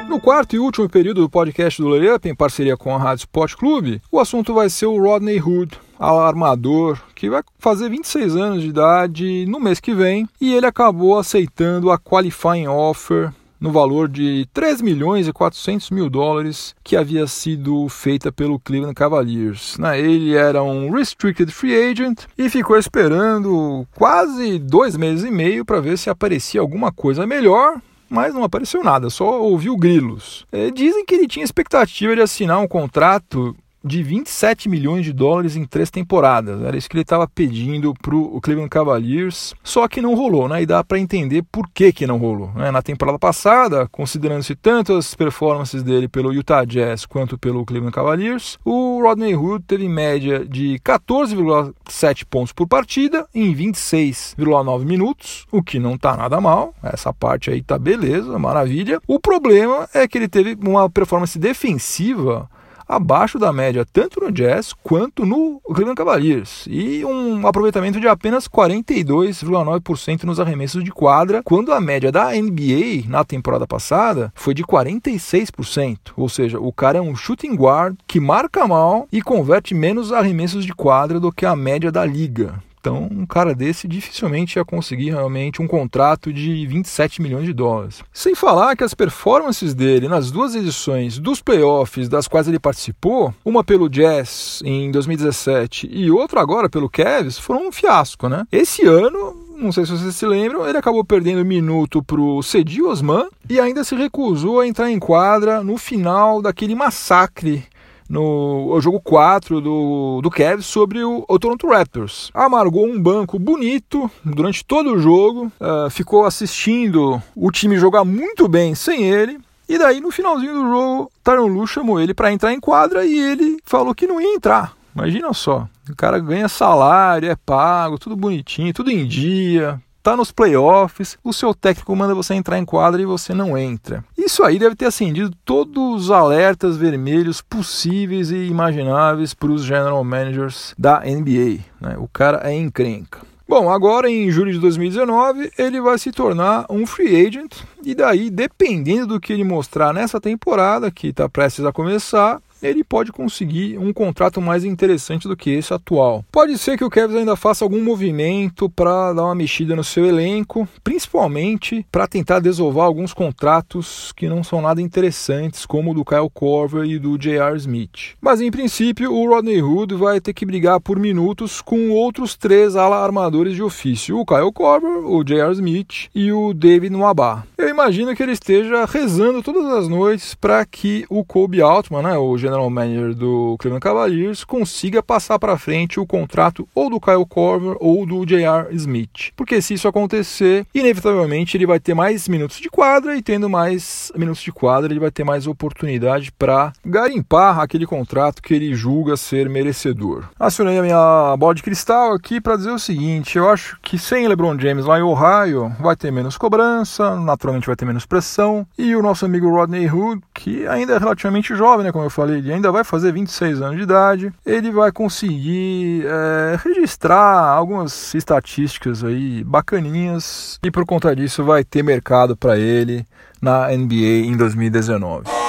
No 0.07 0.19
quarto 0.19 0.55
e 0.55 0.59
último 0.59 0.89
período 0.89 1.21
do 1.21 1.29
podcast 1.29 1.81
do 1.81 1.87
Layup, 1.87 2.27
em 2.27 2.35
parceria 2.35 2.75
com 2.75 2.93
a 2.93 2.97
Rádio 2.97 3.21
Sport 3.21 3.55
Clube, 3.55 4.01
o 4.11 4.19
assunto 4.19 4.53
vai 4.53 4.69
ser 4.69 4.85
o 4.85 5.01
Rodney 5.01 5.41
Hood, 5.41 5.79
alarmador, 6.01 6.99
que 7.13 7.29
vai 7.29 7.43
fazer 7.59 7.89
26 7.89 8.35
anos 8.35 8.61
de 8.63 8.69
idade 8.69 9.45
no 9.47 9.59
mês 9.59 9.79
que 9.79 9.93
vem, 9.93 10.27
e 10.39 10.53
ele 10.53 10.65
acabou 10.65 11.19
aceitando 11.19 11.91
a 11.91 11.99
qualifying 11.99 12.67
offer 12.67 13.31
no 13.59 13.71
valor 13.71 14.09
de 14.09 14.47
3 14.51 14.81
milhões 14.81 15.27
e 15.27 15.31
400 15.31 15.91
mil 15.91 16.09
dólares 16.09 16.75
que 16.83 16.97
havia 16.97 17.27
sido 17.27 17.87
feita 17.87 18.31
pelo 18.31 18.59
Cleveland 18.59 18.95
Cavaliers. 18.95 19.77
Né? 19.77 19.99
Ele 19.99 20.35
era 20.35 20.63
um 20.63 20.89
restricted 20.89 21.51
free 21.51 21.91
agent 21.91 22.23
e 22.35 22.49
ficou 22.49 22.75
esperando 22.75 23.87
quase 23.95 24.57
dois 24.57 24.97
meses 24.97 25.23
e 25.23 25.29
meio 25.29 25.63
para 25.63 25.79
ver 25.79 25.99
se 25.99 26.09
aparecia 26.09 26.59
alguma 26.59 26.91
coisa 26.91 27.27
melhor 27.27 27.79
mas 28.11 28.33
não 28.33 28.43
apareceu 28.43 28.83
nada, 28.83 29.09
só 29.09 29.41
ouviu 29.41 29.77
grilos. 29.77 30.45
É, 30.51 30.69
dizem 30.69 31.05
que 31.05 31.15
ele 31.15 31.29
tinha 31.29 31.45
expectativa 31.45 32.13
de 32.13 32.21
assinar 32.21 32.59
um 32.59 32.67
contrato 32.67 33.55
de 33.83 34.03
27 34.03 34.69
milhões 34.69 35.05
de 35.05 35.13
dólares 35.13 35.55
em 35.55 35.65
três 35.65 35.89
temporadas. 35.89 36.61
Era 36.61 36.77
isso 36.77 36.89
que 36.89 36.95
ele 36.95 37.01
estava 37.01 37.27
pedindo 37.27 37.93
para 38.01 38.15
o 38.15 38.39
Cleveland 38.41 38.69
Cavaliers, 38.69 39.53
só 39.63 39.87
que 39.87 40.01
não 40.01 40.15
rolou, 40.15 40.47
né? 40.47 40.61
E 40.61 40.65
dá 40.65 40.83
para 40.83 40.99
entender 40.99 41.43
por 41.51 41.67
que, 41.69 41.91
que 41.91 42.07
não 42.07 42.17
rolou. 42.17 42.51
Né? 42.53 42.71
Na 42.71 42.81
temporada 42.81 43.17
passada, 43.17 43.87
considerando-se 43.91 44.55
tanto 44.55 44.93
as 44.93 45.15
performances 45.15 45.83
dele 45.83 46.07
pelo 46.07 46.33
Utah 46.33 46.65
Jazz 46.65 47.05
quanto 47.05 47.37
pelo 47.37 47.65
Cleveland 47.65 47.93
Cavaliers, 47.93 48.57
o 48.63 49.01
Rodney 49.01 49.35
Hood 49.35 49.65
teve 49.65 49.87
média 49.87 50.45
de 50.45 50.79
14,7 50.83 52.25
pontos 52.29 52.53
por 52.53 52.67
partida 52.67 53.27
em 53.33 53.53
26,9 53.53 54.85
minutos, 54.85 55.45
o 55.51 55.63
que 55.63 55.79
não 55.79 55.95
está 55.95 56.15
nada 56.15 56.39
mal. 56.39 56.73
Essa 56.83 57.13
parte 57.13 57.49
aí 57.49 57.61
tá 57.61 57.77
beleza, 57.77 58.37
maravilha. 58.37 58.99
O 59.07 59.19
problema 59.19 59.89
é 59.93 60.07
que 60.07 60.17
ele 60.17 60.27
teve 60.27 60.57
uma 60.61 60.89
performance 60.89 61.37
defensiva 61.37 62.49
abaixo 62.91 63.39
da 63.39 63.53
média 63.53 63.85
tanto 63.85 64.19
no 64.19 64.29
Jazz 64.29 64.73
quanto 64.83 65.25
no 65.25 65.61
Cleveland 65.65 65.95
Cavaliers 65.95 66.65
e 66.69 67.05
um 67.05 67.47
aproveitamento 67.47 68.01
de 68.01 68.07
apenas 68.07 68.49
42,9% 68.49 70.23
nos 70.23 70.41
arremessos 70.41 70.83
de 70.83 70.91
quadra, 70.91 71.41
quando 71.41 71.71
a 71.71 71.79
média 71.79 72.11
da 72.11 72.31
NBA 72.33 73.07
na 73.07 73.23
temporada 73.23 73.65
passada 73.65 74.33
foi 74.35 74.53
de 74.53 74.63
46%. 74.63 76.11
Ou 76.17 76.27
seja, 76.27 76.59
o 76.59 76.73
cara 76.73 76.97
é 76.97 77.01
um 77.01 77.15
shooting 77.15 77.55
guard 77.55 77.95
que 78.05 78.19
marca 78.19 78.67
mal 78.67 79.07
e 79.09 79.21
converte 79.21 79.73
menos 79.73 80.11
arremessos 80.11 80.65
de 80.65 80.73
quadra 80.73 81.17
do 81.17 81.31
que 81.31 81.45
a 81.45 81.55
média 81.55 81.91
da 81.91 82.05
liga. 82.05 82.61
Então, 82.81 83.07
um 83.11 83.27
cara 83.27 83.53
desse 83.53 83.87
dificilmente 83.87 84.57
ia 84.57 84.65
conseguir 84.65 85.11
realmente 85.11 85.61
um 85.61 85.67
contrato 85.67 86.33
de 86.33 86.65
27 86.65 87.21
milhões 87.21 87.45
de 87.45 87.53
dólares. 87.53 88.03
Sem 88.11 88.33
falar 88.33 88.75
que 88.75 88.83
as 88.83 88.95
performances 88.95 89.75
dele 89.75 90.07
nas 90.07 90.31
duas 90.31 90.55
edições 90.55 91.19
dos 91.19 91.43
playoffs 91.43 92.09
das 92.09 92.27
quais 92.27 92.47
ele 92.47 92.59
participou, 92.59 93.31
uma 93.45 93.63
pelo 93.63 93.87
Jazz 93.87 94.63
em 94.65 94.89
2017 94.89 95.91
e 95.91 96.09
outra 96.09 96.41
agora 96.41 96.67
pelo 96.67 96.89
Cavs, 96.89 97.37
foram 97.37 97.67
um 97.67 97.71
fiasco, 97.71 98.27
né? 98.27 98.47
Esse 98.51 98.83
ano 98.83 99.51
não 99.61 99.71
sei 99.71 99.85
se 99.85 99.91
vocês 99.91 100.15
se 100.15 100.25
lembram, 100.25 100.67
ele 100.67 100.77
acabou 100.79 101.05
perdendo 101.05 101.45
minuto 101.45 102.01
pro 102.01 102.41
Cedi 102.41 102.81
Osman 102.81 103.27
e 103.47 103.59
ainda 103.59 103.83
se 103.83 103.93
recusou 103.95 104.59
a 104.59 104.67
entrar 104.67 104.89
em 104.89 104.97
quadra 104.97 105.63
no 105.63 105.77
final 105.77 106.41
daquele 106.41 106.73
massacre 106.73 107.63
no 108.11 108.77
jogo 108.81 108.99
4 108.99 109.61
do, 109.61 110.19
do 110.21 110.29
Cavs 110.29 110.65
sobre 110.65 111.01
o, 111.01 111.23
o, 111.27 111.39
Toronto 111.39 111.65
Raptors. 111.67 112.29
Amargou 112.33 112.85
um 112.85 113.01
banco 113.01 113.39
bonito 113.39 114.11
durante 114.23 114.65
todo 114.65 114.93
o 114.93 114.99
jogo, 114.99 115.51
uh, 115.61 115.89
ficou 115.89 116.25
assistindo 116.25 117.23
o 117.33 117.49
time 117.51 117.77
jogar 117.77 118.03
muito 118.03 118.49
bem 118.49 118.75
sem 118.75 119.09
ele. 119.09 119.39
E 119.69 119.77
daí, 119.77 120.01
no 120.01 120.11
finalzinho 120.11 120.53
do 120.53 120.69
jogo, 120.69 121.11
Tyron 121.23 121.47
Lu 121.47 121.65
chamou 121.65 122.01
ele 122.01 122.13
para 122.13 122.33
entrar 122.33 122.51
em 122.51 122.59
quadra 122.59 123.05
e 123.05 123.17
ele 123.17 123.57
falou 123.63 123.95
que 123.95 124.05
não 124.05 124.19
ia 124.19 124.35
entrar. 124.35 124.73
Imagina 124.93 125.31
só, 125.33 125.69
o 125.89 125.95
cara 125.95 126.19
ganha 126.19 126.49
salário, 126.49 127.31
é 127.31 127.35
pago, 127.37 127.97
tudo 127.97 128.17
bonitinho, 128.17 128.73
tudo 128.73 128.91
em 128.91 129.07
dia, 129.07 129.81
tá 130.01 130.15
nos 130.15 130.31
playoffs, 130.31 131.17
o 131.23 131.31
seu 131.31 131.53
técnico 131.53 131.95
manda 131.95 132.15
você 132.15 132.33
entrar 132.33 132.57
em 132.57 132.65
quadra 132.65 133.01
e 133.01 133.05
você 133.05 133.33
não 133.33 133.57
entra. 133.57 134.03
Isso 134.17 134.43
aí 134.43 134.57
deve 134.57 134.75
ter 134.75 134.85
acendido 134.85 135.35
todos 135.45 136.05
os 136.05 136.11
alertas 136.11 136.77
vermelhos 136.77 137.41
possíveis 137.41 138.31
e 138.31 138.47
imagináveis 138.47 139.33
para 139.33 139.51
os 139.51 139.63
general 139.63 140.03
managers 140.03 140.73
da 140.77 140.99
NBA. 141.01 141.59
Né? 141.79 141.95
O 141.97 142.07
cara 142.07 142.41
é 142.43 142.53
encrenca. 142.53 143.19
Bom, 143.47 143.69
agora 143.69 144.09
em 144.09 144.31
julho 144.31 144.53
de 144.53 144.59
2019 144.59 145.51
ele 145.57 145.81
vai 145.81 145.97
se 145.99 146.09
tornar 146.09 146.65
um 146.69 146.85
free 146.87 147.27
agent 147.27 147.53
e 147.83 147.93
daí, 147.93 148.29
dependendo 148.29 149.07
do 149.07 149.19
que 149.19 149.33
ele 149.33 149.43
mostrar 149.43 149.93
nessa 149.93 150.21
temporada 150.21 150.89
que 150.89 151.07
está 151.07 151.27
prestes 151.27 151.65
a 151.65 151.73
começar, 151.73 152.41
ele 152.61 152.83
pode 152.83 153.11
conseguir 153.11 153.77
um 153.77 153.91
contrato 153.93 154.41
mais 154.41 154.63
interessante 154.63 155.27
do 155.27 155.35
que 155.35 155.49
esse 155.49 155.73
atual. 155.73 156.23
Pode 156.31 156.57
ser 156.57 156.77
que 156.77 156.83
o 156.83 156.89
Cavs 156.89 157.15
ainda 157.15 157.35
faça 157.35 157.65
algum 157.65 157.83
movimento 157.83 158.69
para 158.69 159.13
dar 159.13 159.23
uma 159.25 159.35
mexida 159.35 159.75
no 159.75 159.83
seu 159.83 160.05
elenco, 160.05 160.67
principalmente 160.83 161.85
para 161.91 162.07
tentar 162.07 162.39
desovar 162.39 162.85
alguns 162.85 163.13
contratos 163.13 164.11
que 164.15 164.27
não 164.27 164.43
são 164.43 164.61
nada 164.61 164.81
interessantes, 164.81 165.65
como 165.65 165.91
o 165.91 165.93
do 165.93 166.05
Kyle 166.05 166.29
Korver 166.33 166.85
e 166.85 166.99
do 166.99 167.17
J.R. 167.17 167.57
Smith. 167.57 168.15
Mas 168.21 168.41
em 168.41 168.51
princípio, 168.51 169.13
o 169.13 169.27
Rodney 169.27 169.61
Hood 169.61 169.95
vai 169.95 170.19
ter 170.19 170.33
que 170.33 170.45
brigar 170.45 170.79
por 170.79 170.99
minutos 170.99 171.61
com 171.61 171.89
outros 171.89 172.35
três 172.35 172.75
ala 172.75 173.03
armadores 173.03 173.55
de 173.55 173.63
ofício: 173.63 174.19
o 174.19 174.25
Kyle 174.25 174.51
Korver, 174.51 175.05
o 175.05 175.23
J.R. 175.23 175.51
Smith 175.53 176.09
e 176.13 176.31
o 176.31 176.53
David 176.53 176.93
Nwaba. 176.93 177.45
Eu 177.57 177.69
imagino 177.69 178.15
que 178.15 178.23
ele 178.23 178.31
esteja 178.31 178.85
rezando 178.85 179.41
todas 179.41 179.65
as 179.65 179.87
noites 179.87 180.35
para 180.35 180.65
que 180.65 181.05
o 181.09 181.23
Kobe 181.23 181.61
Altman, 181.61 182.03
né, 182.03 182.17
o 182.17 182.37
general 182.51 182.69
manager 182.69 183.15
do 183.15 183.55
Cleveland 183.59 183.81
Cavaliers, 183.81 184.43
consiga 184.43 185.01
passar 185.01 185.39
para 185.39 185.57
frente 185.57 185.99
o 185.99 186.05
contrato 186.05 186.67
ou 186.75 186.89
do 186.89 186.99
Kyle 186.99 187.25
Korver 187.25 187.75
ou 187.79 188.05
do 188.05 188.25
J.R. 188.25 188.67
Smith. 188.75 189.31
Porque 189.35 189.61
se 189.61 189.75
isso 189.75 189.87
acontecer, 189.87 190.65
inevitavelmente 190.73 191.55
ele 191.55 191.65
vai 191.65 191.79
ter 191.79 191.93
mais 191.93 192.27
minutos 192.27 192.57
de 192.57 192.69
quadra 192.69 193.15
e 193.15 193.21
tendo 193.21 193.49
mais 193.49 194.11
minutos 194.15 194.41
de 194.41 194.51
quadra, 194.51 194.91
ele 194.91 194.99
vai 194.99 195.11
ter 195.11 195.23
mais 195.23 195.47
oportunidade 195.47 196.31
para 196.31 196.73
garimpar 196.85 197.59
aquele 197.59 197.85
contrato 197.85 198.41
que 198.41 198.53
ele 198.53 198.73
julga 198.73 199.15
ser 199.15 199.49
merecedor. 199.49 200.25
Acionei 200.39 200.77
a 200.77 200.81
minha 200.81 201.37
bola 201.37 201.55
de 201.55 201.63
cristal 201.63 202.13
aqui 202.13 202.41
para 202.41 202.57
dizer 202.57 202.71
o 202.71 202.79
seguinte: 202.79 203.37
eu 203.37 203.49
acho 203.49 203.77
que 203.81 203.97
sem 203.97 204.27
LeBron 204.27 204.59
James 204.59 204.85
lá 204.85 204.99
em 204.99 205.03
Ohio 205.03 205.73
vai 205.79 205.95
ter 205.95 206.11
menos 206.11 206.37
cobrança, 206.37 207.15
naturalmente 207.15 207.67
vai 207.67 207.75
ter 207.75 207.85
menos 207.85 208.05
pressão, 208.05 208.65
e 208.77 208.95
o 208.95 209.01
nosso 209.01 209.25
amigo 209.25 209.49
Rodney 209.49 209.89
Hood, 209.89 210.21
que 210.33 210.67
ainda 210.67 210.93
é 210.93 210.97
relativamente 210.97 211.55
jovem, 211.55 211.85
né, 211.85 211.91
como 211.91 212.05
eu 212.05 212.09
falei, 212.09 212.40
ele 212.41 212.53
ainda 212.53 212.71
vai 212.71 212.83
fazer 212.83 213.11
26 213.13 213.61
anos 213.61 213.77
de 213.77 213.83
idade, 213.83 214.33
ele 214.45 214.71
vai 214.71 214.91
conseguir 214.91 216.05
é, 216.05 216.57
registrar 216.63 217.49
algumas 217.49 218.13
estatísticas 218.13 219.03
aí 219.03 219.43
bacaninhas 219.43 220.59
e 220.63 220.71
por 220.71 220.85
conta 220.85 221.15
disso 221.15 221.43
vai 221.43 221.63
ter 221.63 221.83
mercado 221.83 222.35
para 222.35 222.57
ele 222.57 223.05
na 223.41 223.67
NBA 223.69 224.25
em 224.25 224.35
2019. 224.35 225.40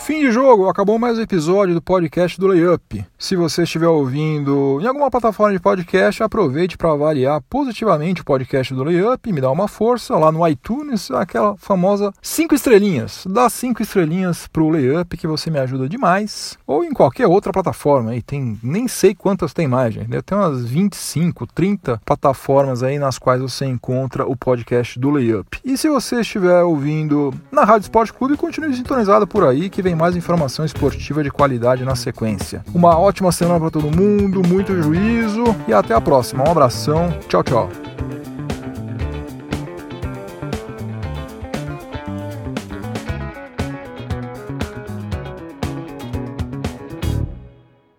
Fim 0.00 0.20
de 0.20 0.32
jogo, 0.32 0.66
acabou 0.66 0.98
mais 0.98 1.18
um 1.18 1.22
episódio 1.22 1.74
do 1.74 1.82
podcast 1.82 2.40
do 2.40 2.46
Layup. 2.46 3.04
Se 3.18 3.36
você 3.36 3.64
estiver 3.64 3.86
ouvindo 3.86 4.80
em 4.80 4.86
alguma 4.86 5.10
plataforma 5.10 5.52
de 5.52 5.60
podcast, 5.60 6.22
aproveite 6.22 6.76
para 6.76 6.90
avaliar 6.90 7.40
positivamente 7.42 8.22
o 8.22 8.24
podcast 8.24 8.72
do 8.72 8.82
Layup, 8.82 9.30
me 9.30 9.42
dá 9.42 9.50
uma 9.50 9.68
força 9.68 10.16
lá 10.16 10.32
no 10.32 10.48
iTunes, 10.48 11.10
aquela 11.10 11.54
famosa 11.58 12.12
cinco 12.22 12.54
estrelinhas. 12.54 13.26
Dá 13.28 13.48
cinco 13.50 13.82
estrelinhas 13.82 14.48
pro 14.48 14.70
Layup 14.70 15.18
que 15.18 15.26
você 15.26 15.50
me 15.50 15.58
ajuda 15.58 15.86
demais. 15.86 16.58
Ou 16.66 16.82
em 16.82 16.92
qualquer 16.92 17.26
outra 17.26 17.52
plataforma 17.52 18.12
aí, 18.12 18.22
tem 18.22 18.58
nem 18.62 18.88
sei 18.88 19.14
quantas 19.14 19.52
tem 19.52 19.68
mais, 19.68 19.94
gente. 19.94 20.22
Tem 20.22 20.36
umas 20.36 20.64
25, 20.64 21.46
30 21.46 22.00
plataformas 22.06 22.82
aí 22.82 22.98
nas 22.98 23.18
quais 23.18 23.42
você 23.42 23.66
encontra 23.66 24.26
o 24.26 24.34
podcast 24.34 24.98
do 24.98 25.10
Layup. 25.10 25.60
E 25.62 25.76
se 25.76 25.90
você 25.90 26.22
estiver 26.22 26.62
ouvindo 26.62 27.34
na 27.52 27.64
Rádio 27.64 27.84
Esporte 27.84 28.14
Clube, 28.14 28.38
continue 28.38 28.74
sintonizado 28.74 29.26
por 29.26 29.44
aí 29.44 29.68
que 29.68 29.82
vem 29.82 29.99
mais 30.00 30.16
informação 30.16 30.64
esportiva 30.64 31.22
de 31.22 31.30
qualidade 31.30 31.84
na 31.84 31.94
sequência. 31.94 32.64
Uma 32.74 32.98
ótima 32.98 33.30
semana 33.30 33.60
para 33.60 33.70
todo 33.70 33.94
mundo, 33.94 34.42
muito 34.46 34.82
juízo 34.82 35.44
e 35.68 35.74
até 35.74 35.92
a 35.94 36.00
próxima. 36.00 36.42
Um 36.42 36.50
abração, 36.50 37.14
tchau, 37.28 37.42
tchau. 37.42 37.68